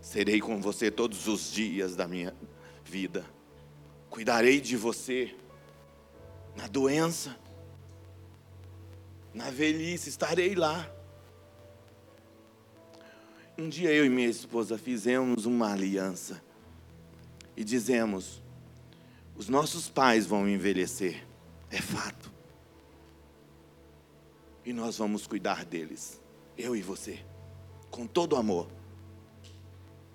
[0.00, 2.34] Serei com você todos os dias da minha
[2.90, 3.24] vida.
[4.10, 5.32] Cuidarei de você
[6.56, 7.36] na doença,
[9.32, 10.90] na velhice, estarei lá.
[13.56, 16.42] Um dia eu e minha esposa fizemos uma aliança
[17.56, 18.42] e dizemos:
[19.36, 21.24] os nossos pais vão envelhecer,
[21.70, 22.28] é fato.
[24.64, 26.20] E nós vamos cuidar deles,
[26.58, 27.24] eu e você,
[27.88, 28.79] com todo amor.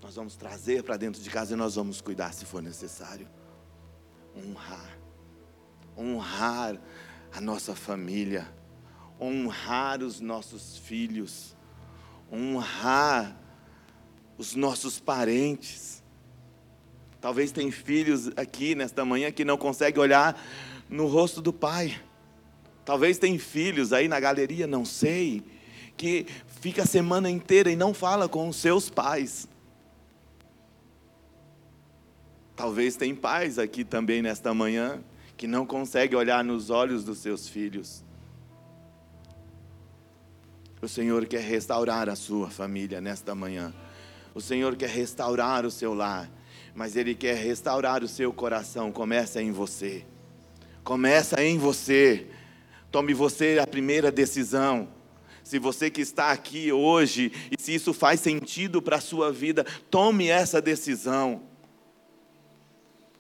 [0.06, 3.28] Nós vamos trazer para dentro de casa e nós vamos cuidar se for necessário.
[4.38, 5.00] Honrar,
[5.98, 6.80] honrar
[7.34, 8.48] a nossa família,
[9.20, 11.56] honrar os nossos filhos
[12.32, 13.36] honrar
[14.38, 16.04] os nossos parentes.
[17.20, 20.40] Talvez tem filhos aqui nesta manhã que não conseguem olhar
[20.88, 22.00] no rosto do pai.
[22.84, 25.44] Talvez tem filhos aí na galeria, não sei,
[25.98, 26.28] que
[26.62, 29.48] fica a semana inteira e não fala com os seus pais.
[32.56, 35.04] Talvez tem pais aqui também nesta manhã
[35.36, 38.04] que não conseguem olhar nos olhos dos seus filhos.
[40.82, 43.74] O Senhor quer restaurar a sua família nesta manhã.
[44.34, 46.30] O Senhor quer restaurar o seu lar,
[46.74, 48.92] mas Ele quer restaurar o seu coração.
[48.92, 50.06] Começa em você.
[50.84, 52.28] Começa em você.
[52.92, 54.88] Tome você a primeira decisão.
[55.44, 59.66] Se você que está aqui hoje e se isso faz sentido para a sua vida,
[59.90, 61.44] tome essa decisão.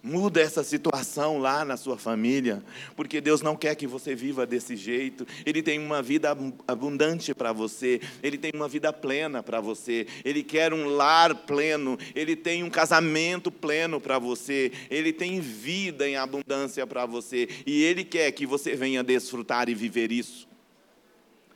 [0.08, 2.62] Muda essa situação lá na sua família,
[2.96, 5.26] porque Deus não quer que você viva desse jeito.
[5.44, 6.30] Ele tem uma vida
[6.68, 11.98] abundante para você, ele tem uma vida plena para você, ele quer um lar pleno,
[12.13, 17.82] ele tem um casamento pleno para você, ele tem vida em abundância para você, e
[17.82, 20.48] ele quer que você venha desfrutar e viver isso.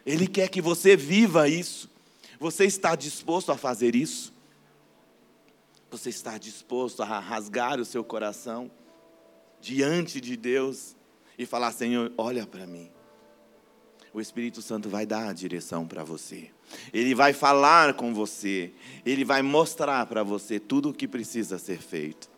[0.03, 1.87] Ele quer que você viva isso.
[2.39, 4.33] Você está disposto a fazer isso?
[5.91, 8.69] Você está disposto a rasgar o seu coração
[9.59, 10.95] diante de Deus
[11.37, 12.91] e falar: Senhor, olha para mim.
[14.13, 16.51] O Espírito Santo vai dar a direção para você.
[16.91, 18.71] Ele vai falar com você.
[19.05, 22.29] Ele vai mostrar para você tudo o que precisa ser feito.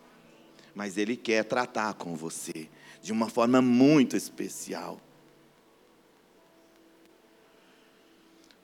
[0.74, 2.68] Mas Ele quer tratar com você
[3.02, 5.00] de uma forma muito especial.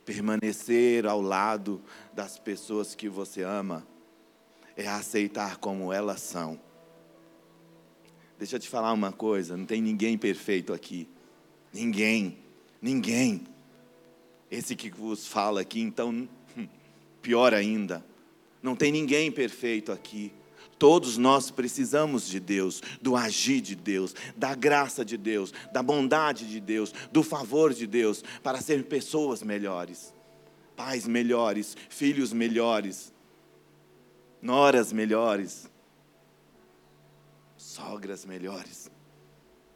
[0.04, 1.82] Permanecer ao lado
[2.14, 3.86] das pessoas que você ama
[4.78, 6.58] é aceitar como elas são.
[8.38, 11.08] Deixa eu te falar uma coisa: não tem ninguém perfeito aqui.
[11.72, 12.38] Ninguém,
[12.80, 13.44] ninguém.
[14.48, 16.68] Esse que vos fala aqui, então, hum,
[17.20, 18.06] pior ainda.
[18.62, 20.32] Não tem ninguém perfeito aqui.
[20.78, 26.48] Todos nós precisamos de Deus, do agir de Deus, da graça de Deus, da bondade
[26.48, 30.14] de Deus, do favor de Deus, para ser pessoas melhores,
[30.76, 33.12] pais melhores, filhos melhores,
[34.40, 35.68] noras melhores,
[37.56, 38.90] sogras melhores.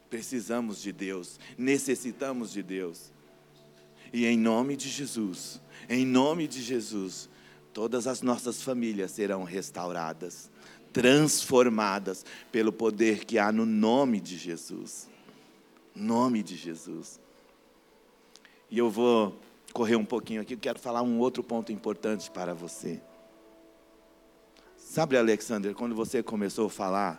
[0.09, 3.13] Precisamos de Deus, necessitamos de Deus.
[4.13, 7.31] E em nome de Jesus, em nome de Jesus,
[7.73, 10.51] todas as nossas famílias serão restauradas,
[10.93, 15.09] transformadas pelo poder que há no nome de Jesus.
[15.95, 17.19] Nome de Jesus.
[18.71, 19.39] E eu vou
[19.73, 23.01] correr um pouquinho aqui, quero falar um outro ponto importante para você.
[24.93, 27.19] Sabe, Alexander, quando você começou a falar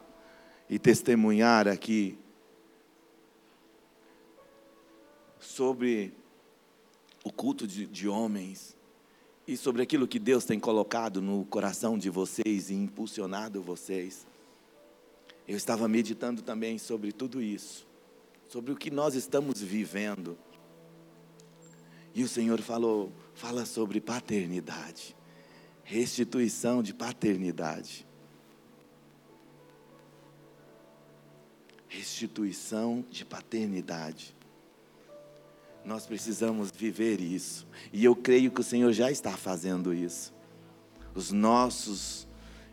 [0.69, 2.15] e testemunhar aqui
[5.39, 6.13] sobre
[7.23, 8.77] o culto de, de, homens
[9.47, 14.27] e sobre aquilo que Deus tem colocado no coração de vocês e impulsionado vocês,
[15.47, 17.87] eu estava meditando também sobre tudo isso,
[18.49, 20.37] sobre o que nós estamos vivendo.
[22.13, 25.15] E o Senhor falou, fala sobre paternidade
[25.83, 28.07] restituição de paternidade.
[31.87, 34.35] Restituição de paternidade.
[35.85, 37.67] Nós precisamos viver isso.
[37.91, 40.33] E eu creio que o Senhor já está fazendo isso.
[41.15, 42.27] os nossos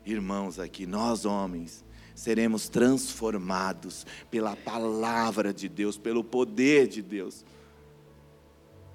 [0.07, 1.85] irmãos aqui, nós homens,
[2.15, 7.45] seremos transformados pela palavra de Deus, pelo poder de Deus.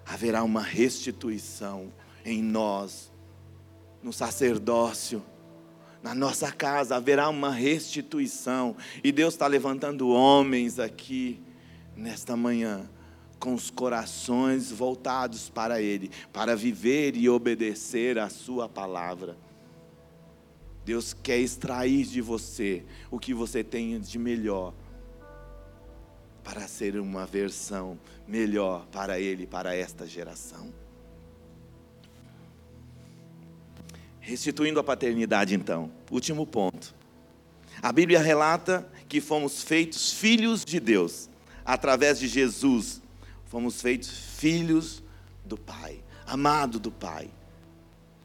[0.05, 1.91] Haverá uma restituição
[2.23, 3.11] em nós,
[4.05, 5.25] no sacerdócio,
[6.03, 8.77] na nossa casa, haverá uma restituição.
[9.03, 11.41] E Deus está levantando homens aqui,
[11.95, 12.87] nesta manhã,
[13.39, 19.35] com os corações voltados para Ele, para viver e obedecer a Sua palavra.
[20.85, 24.71] Deus quer extrair de você o que você tem de melhor,
[26.43, 30.84] para ser uma versão melhor para Ele, para esta geração.
[34.25, 36.95] Restituindo a paternidade, então, último ponto.
[37.79, 41.29] A Bíblia relata que fomos feitos filhos de Deus,
[41.63, 43.03] através de Jesus,
[43.45, 45.03] fomos feitos filhos
[45.45, 47.29] do Pai, amado do Pai.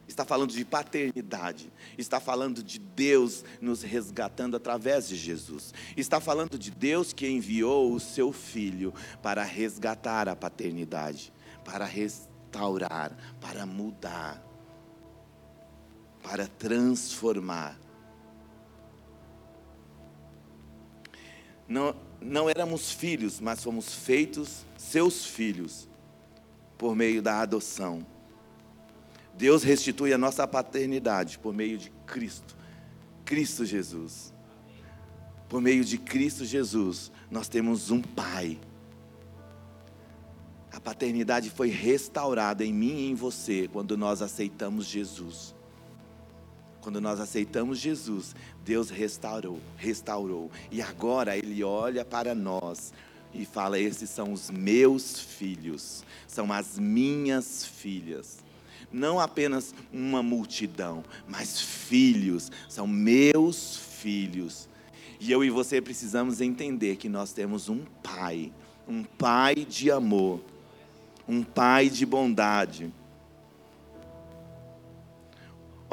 [0.07, 6.57] Está falando de paternidade, está falando de Deus nos resgatando através de Jesus, está falando
[6.57, 8.91] de Deus que enviou o seu filho
[9.21, 11.31] para resgatar a paternidade,
[11.63, 14.50] para restaurar, para mudar,
[16.21, 17.79] para transformar.
[21.67, 25.87] Não, não éramos filhos, mas fomos feitos seus filhos
[26.77, 28.05] por meio da adoção.
[29.33, 32.55] Deus restitui a nossa paternidade por meio de Cristo,
[33.23, 34.33] Cristo Jesus.
[35.47, 38.59] Por meio de Cristo Jesus, nós temos um Pai.
[40.71, 45.55] A paternidade foi restaurada em mim e em você quando nós aceitamos Jesus.
[46.81, 50.51] Quando nós aceitamos Jesus, Deus restaurou, restaurou.
[50.71, 52.91] E agora Ele olha para nós
[53.33, 58.39] e fala: Esses são os meus filhos, são as minhas filhas
[58.91, 64.67] não apenas uma multidão, mas filhos, são meus filhos.
[65.19, 68.51] E eu e você precisamos entender que nós temos um pai,
[68.87, 70.41] um pai de amor,
[71.27, 72.91] um pai de bondade.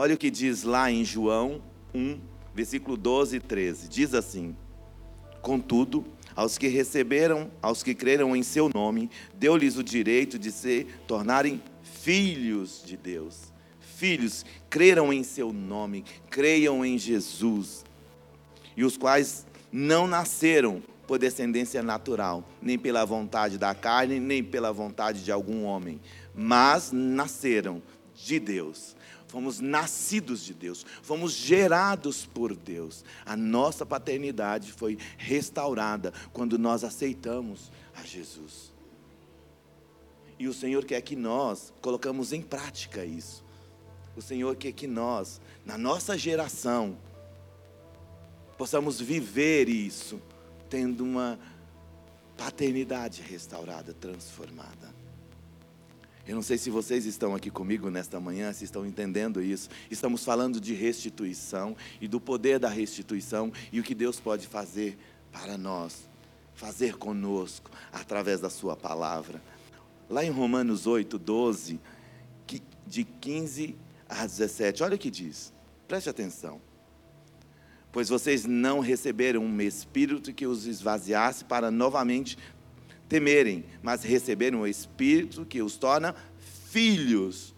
[0.00, 1.60] Olha o que diz lá em João
[1.92, 2.20] 1,
[2.54, 3.88] versículo 12 e 13.
[3.88, 4.54] Diz assim:
[5.42, 6.04] Contudo,
[6.36, 11.60] aos que receberam, aos que creram em seu nome, deu-lhes o direito de se tornarem
[11.82, 13.52] filhos de Deus.
[13.80, 17.84] Filhos, creram em seu nome, creiam em Jesus.
[18.76, 24.70] E os quais não nasceram por descendência natural, nem pela vontade da carne, nem pela
[24.70, 26.00] vontade de algum homem,
[26.32, 27.82] mas nasceram
[28.14, 28.96] de Deus.
[29.28, 33.04] Fomos nascidos de Deus, fomos gerados por Deus.
[33.26, 38.72] A nossa paternidade foi restaurada quando nós aceitamos a Jesus.
[40.38, 43.44] E o Senhor quer que nós colocamos em prática isso.
[44.16, 46.96] O Senhor quer que nós, na nossa geração,
[48.56, 50.20] possamos viver isso,
[50.70, 51.38] tendo uma
[52.36, 54.96] paternidade restaurada, transformada.
[56.28, 59.70] Eu não sei se vocês estão aqui comigo nesta manhã, se estão entendendo isso.
[59.90, 64.98] Estamos falando de restituição e do poder da restituição e o que Deus pode fazer
[65.32, 66.06] para nós,
[66.52, 69.42] fazer conosco através da Sua palavra.
[70.06, 71.80] Lá em Romanos 8, 12,
[72.86, 73.74] de 15
[74.06, 75.50] a 17, olha o que diz,
[75.86, 76.60] preste atenção.
[77.90, 82.36] Pois vocês não receberam um espírito que os esvaziasse para novamente
[83.08, 86.14] temerem, mas receberam um espírito que os torna
[86.70, 87.54] filhos,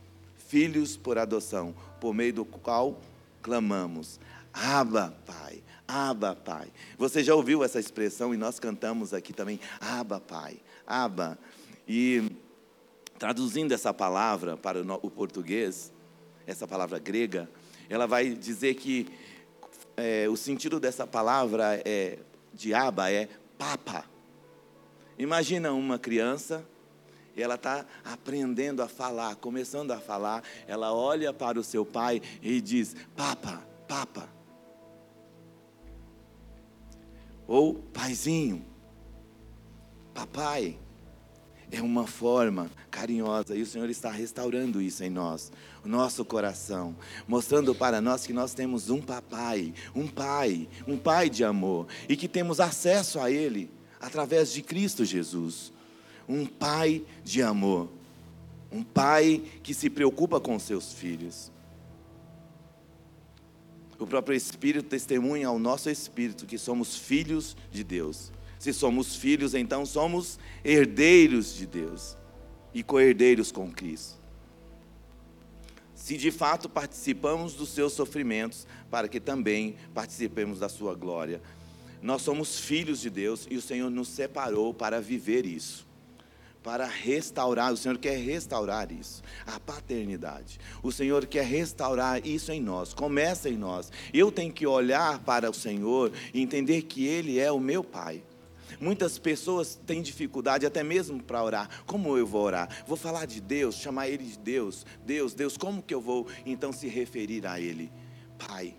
[0.48, 3.00] filhos por adoção, por meio do qual
[3.42, 4.20] clamamos:
[4.52, 5.62] Abba, Pai.
[5.86, 6.68] Abba, Pai.
[6.96, 10.58] Você já ouviu essa expressão e nós cantamos aqui também: Abba, Pai.
[10.86, 11.38] Abba.
[11.88, 12.30] E
[13.18, 15.92] traduzindo essa palavra para o português,
[16.46, 17.50] essa palavra grega,
[17.88, 19.08] ela vai dizer que
[19.96, 22.18] é, o sentido dessa palavra é
[22.54, 23.28] de aba é
[23.58, 24.04] papa.
[25.20, 26.64] Imagina uma criança,
[27.36, 32.58] ela está aprendendo a falar, começando a falar, ela olha para o seu pai e
[32.58, 34.26] diz: Papa, papa.
[37.46, 38.64] Ou paizinho,
[40.14, 40.78] papai
[41.70, 45.52] é uma forma carinhosa e o Senhor está restaurando isso em nós,
[45.84, 46.96] o nosso coração,
[47.28, 52.16] mostrando para nós que nós temos um papai, um pai, um pai de amor e
[52.16, 55.72] que temos acesso a Ele através de Cristo Jesus.
[56.28, 57.90] Um pai de amor,
[58.72, 61.52] um pai que se preocupa com seus filhos.
[63.98, 68.32] O próprio Espírito testemunha ao nosso espírito que somos filhos de Deus.
[68.58, 72.16] Se somos filhos, então somos herdeiros de Deus
[72.72, 74.18] e co-herdeiros com Cristo.
[75.94, 81.42] se de fato participamos dos seus sofrimentos, para que também participemos da sua glória.
[82.02, 85.90] Nós somos filhos de Deus e o Senhor nos separou para viver isso
[86.62, 87.72] para restaurar.
[87.72, 90.58] O Senhor quer restaurar isso, a paternidade.
[90.82, 92.94] O Senhor quer restaurar isso em nós.
[92.94, 93.90] Começa em nós.
[94.12, 98.22] Eu tenho que olhar para o Senhor e entender que Ele é o meu Pai.
[98.80, 101.68] Muitas pessoas têm dificuldade até mesmo para orar.
[101.86, 102.68] Como eu vou orar?
[102.86, 104.86] Vou falar de Deus, chamar Ele de Deus.
[105.04, 107.90] Deus, Deus, como que eu vou então se referir a Ele?
[108.38, 108.74] Pai.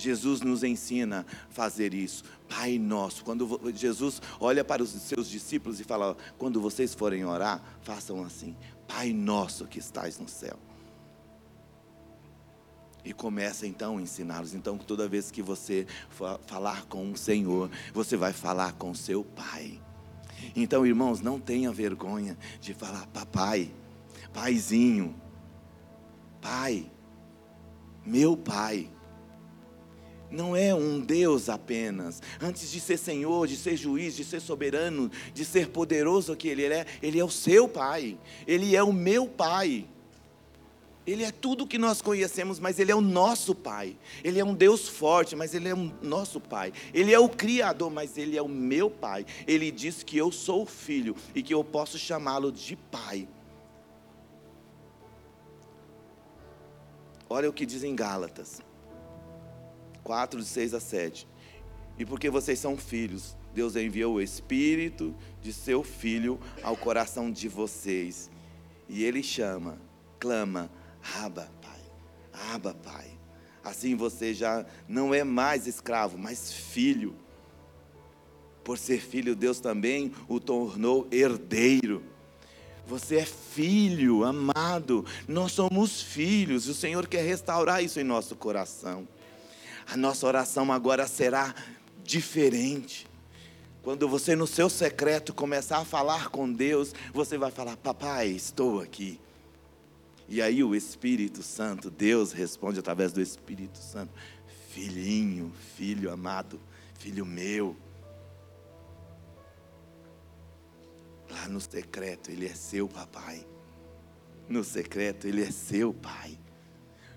[0.00, 2.24] Jesus nos ensina a fazer isso.
[2.48, 3.24] Pai nosso.
[3.24, 8.56] Quando Jesus olha para os seus discípulos e fala: quando vocês forem orar, façam assim:
[8.88, 10.58] Pai nosso que estás no céu.
[13.04, 14.54] E começa então a ensiná-los.
[14.54, 15.86] Então, toda vez que você
[16.46, 19.80] falar com o Senhor, você vai falar com seu Pai.
[20.54, 23.70] Então, irmãos, não tenha vergonha de falar papai,
[24.32, 25.14] paizinho,
[26.40, 26.90] pai,
[28.04, 28.90] meu pai
[30.30, 32.22] não é um Deus apenas.
[32.40, 36.64] Antes de ser Senhor, de ser juiz, de ser soberano, de ser poderoso que Ele
[36.64, 38.16] é, Ele é o seu Pai.
[38.46, 39.86] Ele é o meu Pai.
[41.06, 43.96] Ele é tudo que nós conhecemos, mas Ele é o nosso Pai.
[44.22, 46.72] Ele é um Deus forte, mas Ele é o nosso Pai.
[46.94, 49.26] Ele é o Criador, mas Ele é o meu Pai.
[49.46, 53.26] Ele diz que eu sou filho e que eu posso chamá-lo de Pai.
[57.28, 58.60] Olha o que diz em Gálatas.
[60.10, 61.28] 4, de 6 a 7.
[61.96, 67.46] E porque vocês são filhos, Deus enviou o Espírito de seu Filho ao coração de
[67.46, 68.28] vocês.
[68.88, 69.78] E ele chama,
[70.18, 70.68] clama,
[71.22, 71.80] Aba, Pai,
[72.52, 73.06] Aba, Pai.
[73.62, 77.14] Assim você já não é mais escravo, mas filho.
[78.64, 82.02] Por ser filho, Deus também o tornou herdeiro.
[82.84, 89.06] Você é filho amado, nós somos filhos, o Senhor quer restaurar isso em nosso coração
[89.90, 91.54] a nossa oração agora será
[92.04, 93.08] diferente.
[93.82, 98.80] Quando você no seu secreto começar a falar com Deus, você vai falar: Papai, estou
[98.80, 99.20] aqui.
[100.28, 104.12] E aí o Espírito Santo, Deus responde através do Espírito Santo:
[104.70, 106.60] Filhinho, filho amado,
[106.98, 107.76] filho meu.
[111.28, 113.44] Lá no secreto, Ele é seu papai.
[114.48, 116.38] No secreto, Ele é seu pai.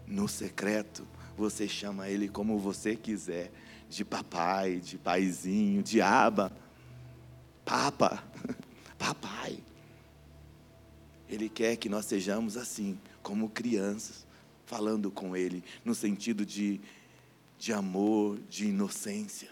[0.08, 3.52] No secreto, você chama ele como você quiser,
[3.90, 6.52] de papai, de paizinho, de aba,
[7.66, 8.24] papa,
[8.98, 9.60] papai.
[11.28, 14.26] Ele quer que nós sejamos assim, como crianças,
[14.66, 16.80] falando com ele, no sentido de,
[17.58, 19.50] de amor, de inocência.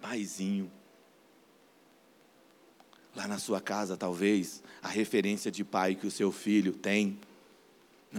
[0.00, 0.70] Paizinho.
[3.14, 7.18] Lá na sua casa, talvez, a referência de pai que o seu filho tem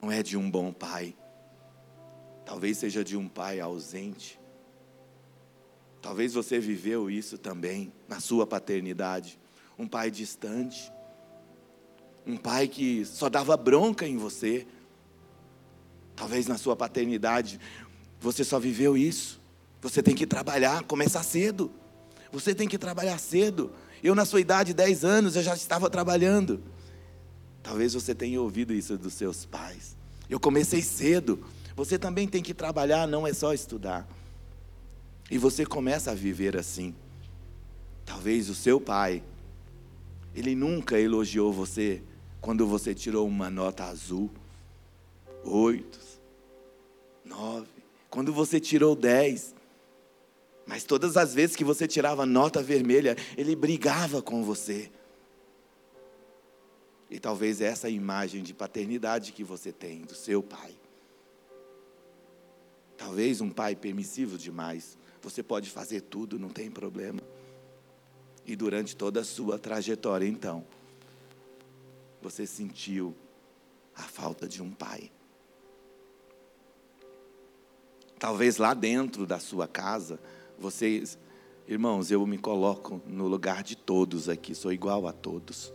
[0.02, 1.16] não é de um bom pai
[2.48, 4.40] Talvez seja de um pai ausente.
[6.02, 9.38] Talvez você viveu isso também na sua paternidade.
[9.78, 10.90] Um pai distante.
[12.26, 14.66] Um pai que só dava bronca em você.
[16.16, 17.60] Talvez na sua paternidade
[18.18, 19.42] você só viveu isso.
[19.82, 21.70] Você tem que trabalhar, começar cedo.
[22.32, 23.74] Você tem que trabalhar cedo.
[24.02, 26.64] Eu, na sua idade, 10 anos, eu já estava trabalhando.
[27.62, 29.98] Talvez você tenha ouvido isso dos seus pais.
[30.30, 31.46] Eu comecei cedo.
[31.78, 34.10] Você também tem que trabalhar, não é só estudar.
[35.30, 36.96] E você começa a viver assim.
[38.04, 39.22] Talvez o seu pai,
[40.34, 42.02] ele nunca elogiou você
[42.42, 44.32] quando você tirou uma nota azul,
[45.44, 46.00] oito,
[47.24, 47.68] nove,
[48.10, 49.54] quando você tirou dez.
[50.66, 54.90] Mas todas as vezes que você tirava nota vermelha, ele brigava com você.
[57.08, 60.74] E talvez essa imagem de paternidade que você tem do seu pai.
[62.98, 64.98] Talvez um pai permissivo demais.
[65.22, 67.22] Você pode fazer tudo, não tem problema.
[68.46, 70.66] E durante toda a sua trajetória, então,
[72.22, 73.16] você sentiu
[73.96, 75.12] a falta de um pai.
[78.20, 80.20] Talvez lá dentro da sua casa,
[80.58, 81.20] vocês,
[81.68, 85.72] irmãos, eu me coloco no lugar de todos aqui, sou igual a todos.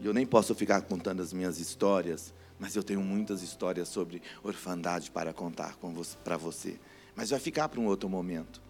[0.00, 4.22] E eu nem posso ficar contando as minhas histórias, mas eu tenho muitas histórias sobre
[4.42, 5.76] orfandade para contar
[6.24, 6.78] para você.
[7.14, 8.60] Mas vai ficar para um outro momento.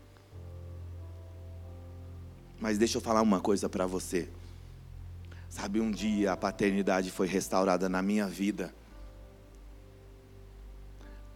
[2.59, 4.28] Mas deixa eu falar uma coisa para você.
[5.49, 8.74] Sabe, um dia a paternidade foi restaurada na minha vida.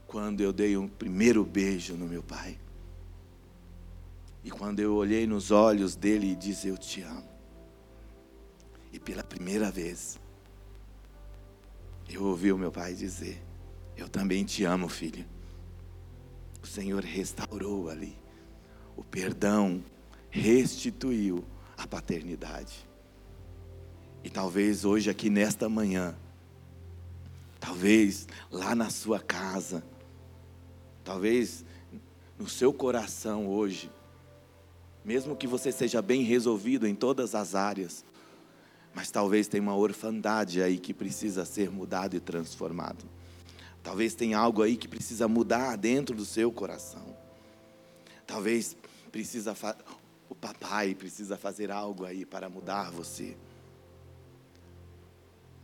[0.07, 2.59] Quando eu dei um primeiro beijo no meu pai.
[4.43, 7.29] E quando eu olhei nos olhos dele e disse: Eu te amo.
[8.93, 10.19] E pela primeira vez,
[12.13, 13.41] Eu ouvi o meu pai dizer:
[13.97, 15.25] Eu também te amo, filho.
[16.63, 18.17] O Senhor restaurou ali.
[18.97, 19.83] O perdão
[20.29, 21.45] restituiu
[21.77, 22.87] a paternidade.
[24.23, 26.15] E talvez hoje, aqui nesta manhã,
[27.59, 29.83] talvez lá na sua casa,
[31.03, 31.65] talvez
[32.39, 33.91] no seu coração hoje,
[35.05, 38.05] mesmo que você seja bem resolvido em todas as áreas,
[38.95, 43.05] mas talvez tenha uma orfandade aí que precisa ser mudado e transformado.
[43.83, 47.17] Talvez tenha algo aí que precisa mudar dentro do seu coração.
[48.27, 48.77] Talvez
[49.11, 49.55] precisa
[50.29, 53.37] o papai precisa fazer algo aí para mudar você.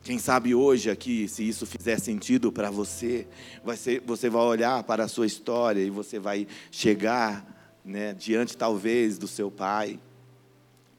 [0.02, 3.26] Quem sabe hoje aqui, se isso fizer sentido para você,
[3.64, 8.56] vai ser, você vai olhar para a sua história e você vai chegar né, diante
[8.56, 10.00] talvez do seu pai,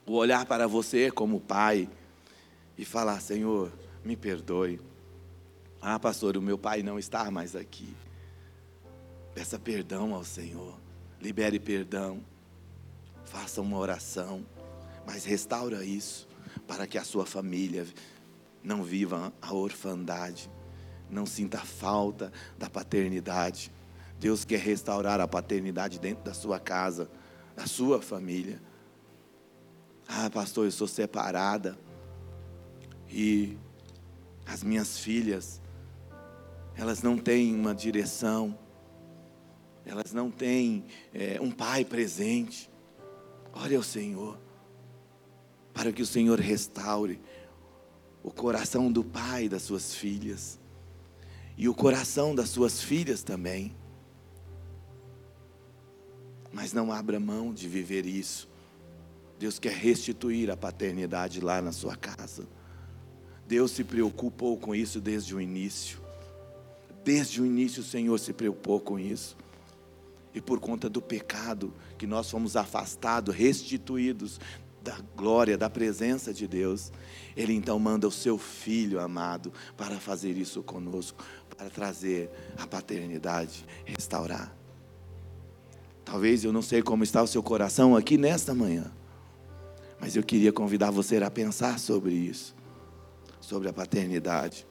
[0.05, 1.89] ou olhar para você como pai
[2.78, 3.71] e falar: Senhor,
[4.03, 4.80] me perdoe.
[5.82, 7.95] Ah, pastor, o meu pai não está mais aqui.
[9.34, 10.80] Peça perdão ao Senhor,
[11.21, 12.23] libere perdão,
[13.23, 14.43] faça uma oração,
[15.05, 16.28] mas restaura isso
[16.67, 17.86] para que a sua família
[18.63, 20.49] não viva a orfandade,
[21.09, 23.71] não sinta falta da paternidade.
[24.19, 27.09] Deus quer restaurar a paternidade dentro da sua casa,
[27.55, 28.59] da sua família.
[30.07, 31.78] Ah, pastor, eu sou separada.
[33.10, 33.58] E
[34.45, 35.62] as minhas filhas,
[36.76, 38.58] elas não têm uma direção,
[39.86, 42.70] elas não têm é, um pai presente.
[43.53, 44.38] Olha o Senhor,
[45.74, 47.20] para que o Senhor restaure
[48.22, 50.60] o coração do pai das suas filhas
[51.58, 53.76] e o coração das suas filhas também.
[56.51, 58.49] Mas não abra mão de viver isso.
[59.39, 62.47] Deus quer restituir a paternidade lá na sua casa.
[63.47, 65.99] Deus se preocupou com isso desde o início.
[67.03, 69.37] Desde o início o Senhor se preocupou com isso.
[70.33, 74.37] E por conta do pecado que nós fomos afastados, restituídos
[74.83, 76.91] da glória, da presença de Deus,
[77.37, 81.23] Ele então manda o seu Filho amado para fazer isso conosco,
[81.57, 84.53] para trazer a paternidade, restaurar.
[86.03, 88.91] Talvez eu não sei como está o seu coração aqui nesta manhã,
[89.99, 92.57] mas eu queria convidar você a pensar sobre isso
[93.47, 94.67] sobre a paternidade.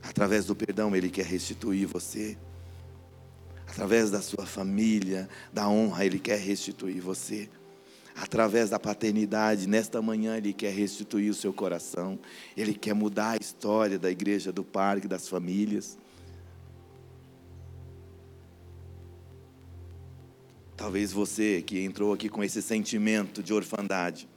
[0.00, 2.38] Através do perdão, Ele quer restituir você.
[3.66, 7.50] Através da sua família, da honra, Ele quer restituir você.
[8.14, 12.16] Através da paternidade, nesta manhã, Ele quer restituir o seu coração.
[12.56, 15.98] Ele quer mudar a história da igreja, do parque, das famílias.
[20.76, 24.28] Talvez você que entrou aqui com esse sentimento de orfandade,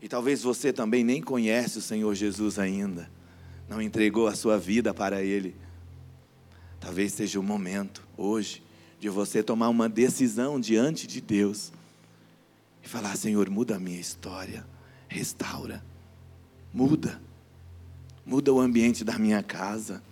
[0.00, 3.10] e talvez você também nem conhece o Senhor Jesus ainda,
[3.68, 5.54] não entregou a sua vida para Ele.
[6.80, 8.62] Talvez seja o momento, hoje,
[9.00, 11.72] de você tomar uma decisão diante de Deus
[12.82, 14.64] e falar: Senhor, muda a minha história,
[15.08, 15.84] restaura,
[16.72, 17.20] muda,
[18.24, 20.02] muda o ambiente da minha casa,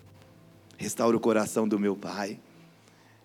[0.76, 2.40] restaura o coração do meu pai,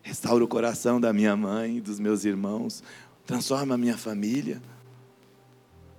[0.01, 2.83] restaura o coração da minha mãe, dos meus irmãos,
[3.25, 4.61] transforma a minha família.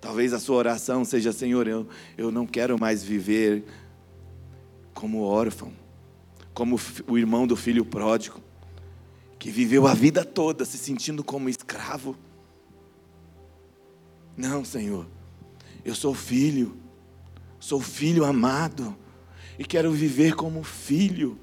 [0.03, 1.87] Talvez a sua oração seja: Senhor, eu,
[2.19, 3.65] eu não quero mais viver
[4.93, 5.73] como órfão,
[6.53, 6.77] como
[7.07, 8.41] o irmão do filho pródigo,
[9.39, 12.17] que viveu a vida toda se sentindo como escravo.
[14.37, 15.07] Não, Senhor,
[15.85, 16.77] eu sou filho,
[17.61, 18.97] sou filho amado,
[19.57, 21.39] e quero viver como filho.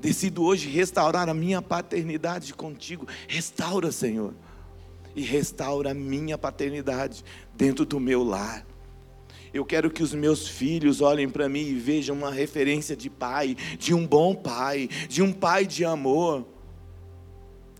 [0.00, 3.06] Decido hoje restaurar a minha paternidade contigo.
[3.28, 4.34] Restaura, Senhor
[5.14, 7.24] e restaura a minha paternidade
[7.56, 8.64] dentro do meu lar.
[9.52, 13.56] Eu quero que os meus filhos olhem para mim e vejam uma referência de pai,
[13.78, 16.44] de um bom pai, de um pai de amor,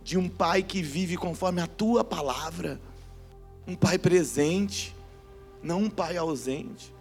[0.05, 2.81] de um pai que vive conforme a tua palavra,
[3.67, 4.95] um pai presente,
[5.63, 6.95] não um pai ausente.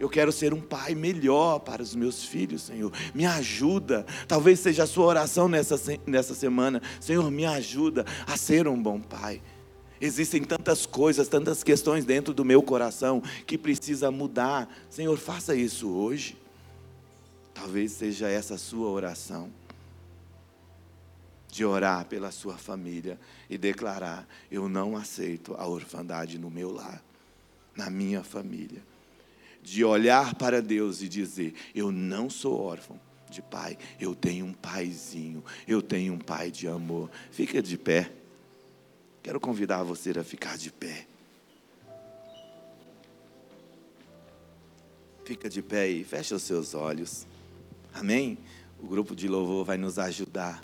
[0.00, 2.92] Eu quero ser um pai melhor para os meus filhos, Senhor.
[3.12, 4.06] Me ajuda.
[4.28, 6.80] Talvez seja a sua oração nessa, nessa semana.
[7.00, 9.42] Senhor, me ajuda a ser um bom pai.
[10.00, 14.68] Existem tantas coisas, tantas questões dentro do meu coração que precisa mudar.
[14.88, 16.36] Senhor, faça isso hoje.
[17.52, 19.50] Talvez seja essa a sua oração.
[21.48, 23.18] De orar pela sua família
[23.50, 27.02] e declarar: Eu não aceito a orfandade no meu lar,
[27.74, 28.82] na minha família.
[29.62, 34.52] De olhar para Deus e dizer: Eu não sou órfão de pai, eu tenho um
[34.52, 37.10] paizinho, eu tenho um pai de amor.
[37.30, 38.12] Fica de pé.
[39.22, 41.06] Quero convidar você a ficar de pé.
[45.24, 47.26] Fica de pé e fecha os seus olhos.
[47.92, 48.38] Amém?
[48.80, 50.62] O grupo de louvor vai nos ajudar.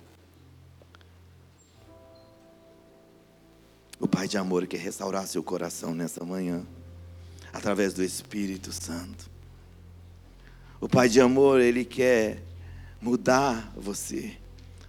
[4.01, 6.67] O Pai de amor quer restaurar seu coração nessa manhã,
[7.53, 9.31] através do Espírito Santo.
[10.81, 12.43] O Pai de amor, Ele quer
[13.01, 14.37] mudar você,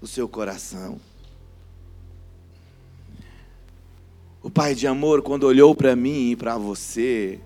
[0.01, 0.99] o seu coração.
[4.45, 7.39] O Pai de amor, quando olhou para mim e para você,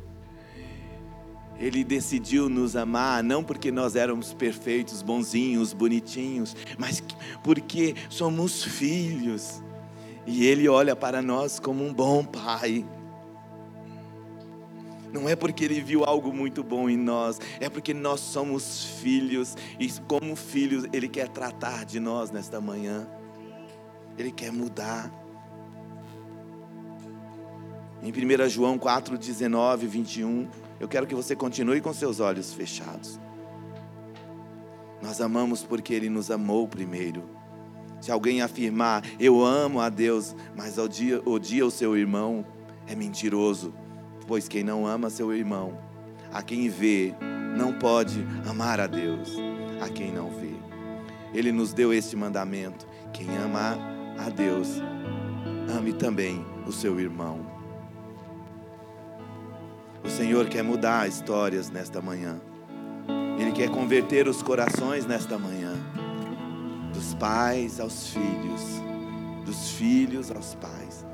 [1.57, 7.01] ele decidiu nos amar não porque nós éramos perfeitos, bonzinhos, bonitinhos, mas
[7.41, 9.63] porque somos filhos.
[10.27, 12.85] E Ele olha para nós como um bom Pai.
[15.13, 19.55] Não é porque Ele viu algo muito bom em nós, é porque nós somos filhos,
[19.79, 23.07] e como filhos, Ele quer tratar de nós nesta manhã,
[24.17, 25.18] Ele quer mudar.
[28.01, 30.47] Em 1 João 4, 19, 21.
[30.79, 33.19] Eu quero que você continue com seus olhos fechados.
[35.01, 37.29] Nós amamos porque Ele nos amou primeiro.
[37.99, 42.45] Se alguém afirmar, eu amo a Deus, mas odia, odia o seu irmão,
[42.87, 43.73] é mentiroso.
[44.25, 45.77] Pois quem não ama seu irmão,
[46.31, 47.13] a quem vê,
[47.57, 49.35] não pode amar a Deus,
[49.81, 50.53] a quem não vê.
[51.33, 53.77] Ele nos deu este mandamento: quem ama
[54.17, 54.81] a Deus,
[55.77, 57.58] ame também o seu irmão.
[60.03, 62.39] O Senhor quer mudar histórias nesta manhã.
[63.37, 65.73] Ele quer converter os corações nesta manhã.
[66.93, 68.61] Dos pais aos filhos,
[69.45, 71.05] dos filhos aos pais.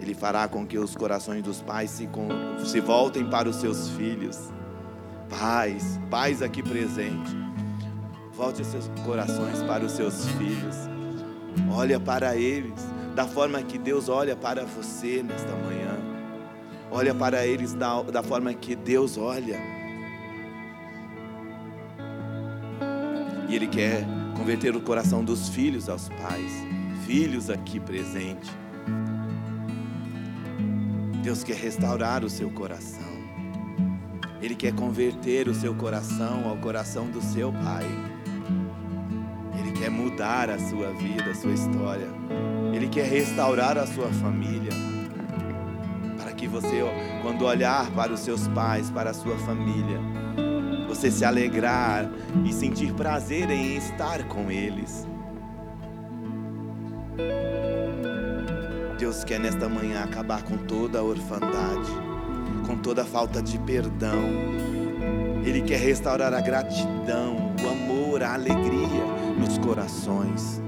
[0.00, 2.08] Ele fará com que os corações dos pais se,
[2.64, 4.38] se voltem para os seus filhos.
[5.28, 7.34] Pais, pais aqui presentes,
[8.32, 10.76] volte os seus corações para os seus filhos.
[11.72, 15.95] Olha para eles da forma que Deus olha para você nesta manhã.
[16.90, 19.58] Olha para eles da, da forma que Deus olha.
[23.48, 24.04] E Ele quer
[24.36, 26.52] converter o coração dos filhos aos pais,
[27.04, 28.50] filhos aqui presentes.
[31.22, 33.16] Deus quer restaurar o seu coração.
[34.40, 37.86] Ele quer converter o seu coração ao coração do seu pai.
[39.58, 42.06] Ele quer mudar a sua vida, a sua história.
[42.72, 44.85] Ele quer restaurar a sua família
[46.60, 46.82] você,
[47.22, 50.00] quando olhar para os seus pais, para a sua família,
[50.88, 52.10] você se alegrar
[52.44, 55.06] e sentir prazer em estar com eles.
[58.98, 61.90] Deus quer nesta manhã acabar com toda a orfandade,
[62.66, 64.30] com toda a falta de perdão.
[65.44, 69.04] Ele quer restaurar a gratidão, o amor, a alegria
[69.38, 70.65] nos corações.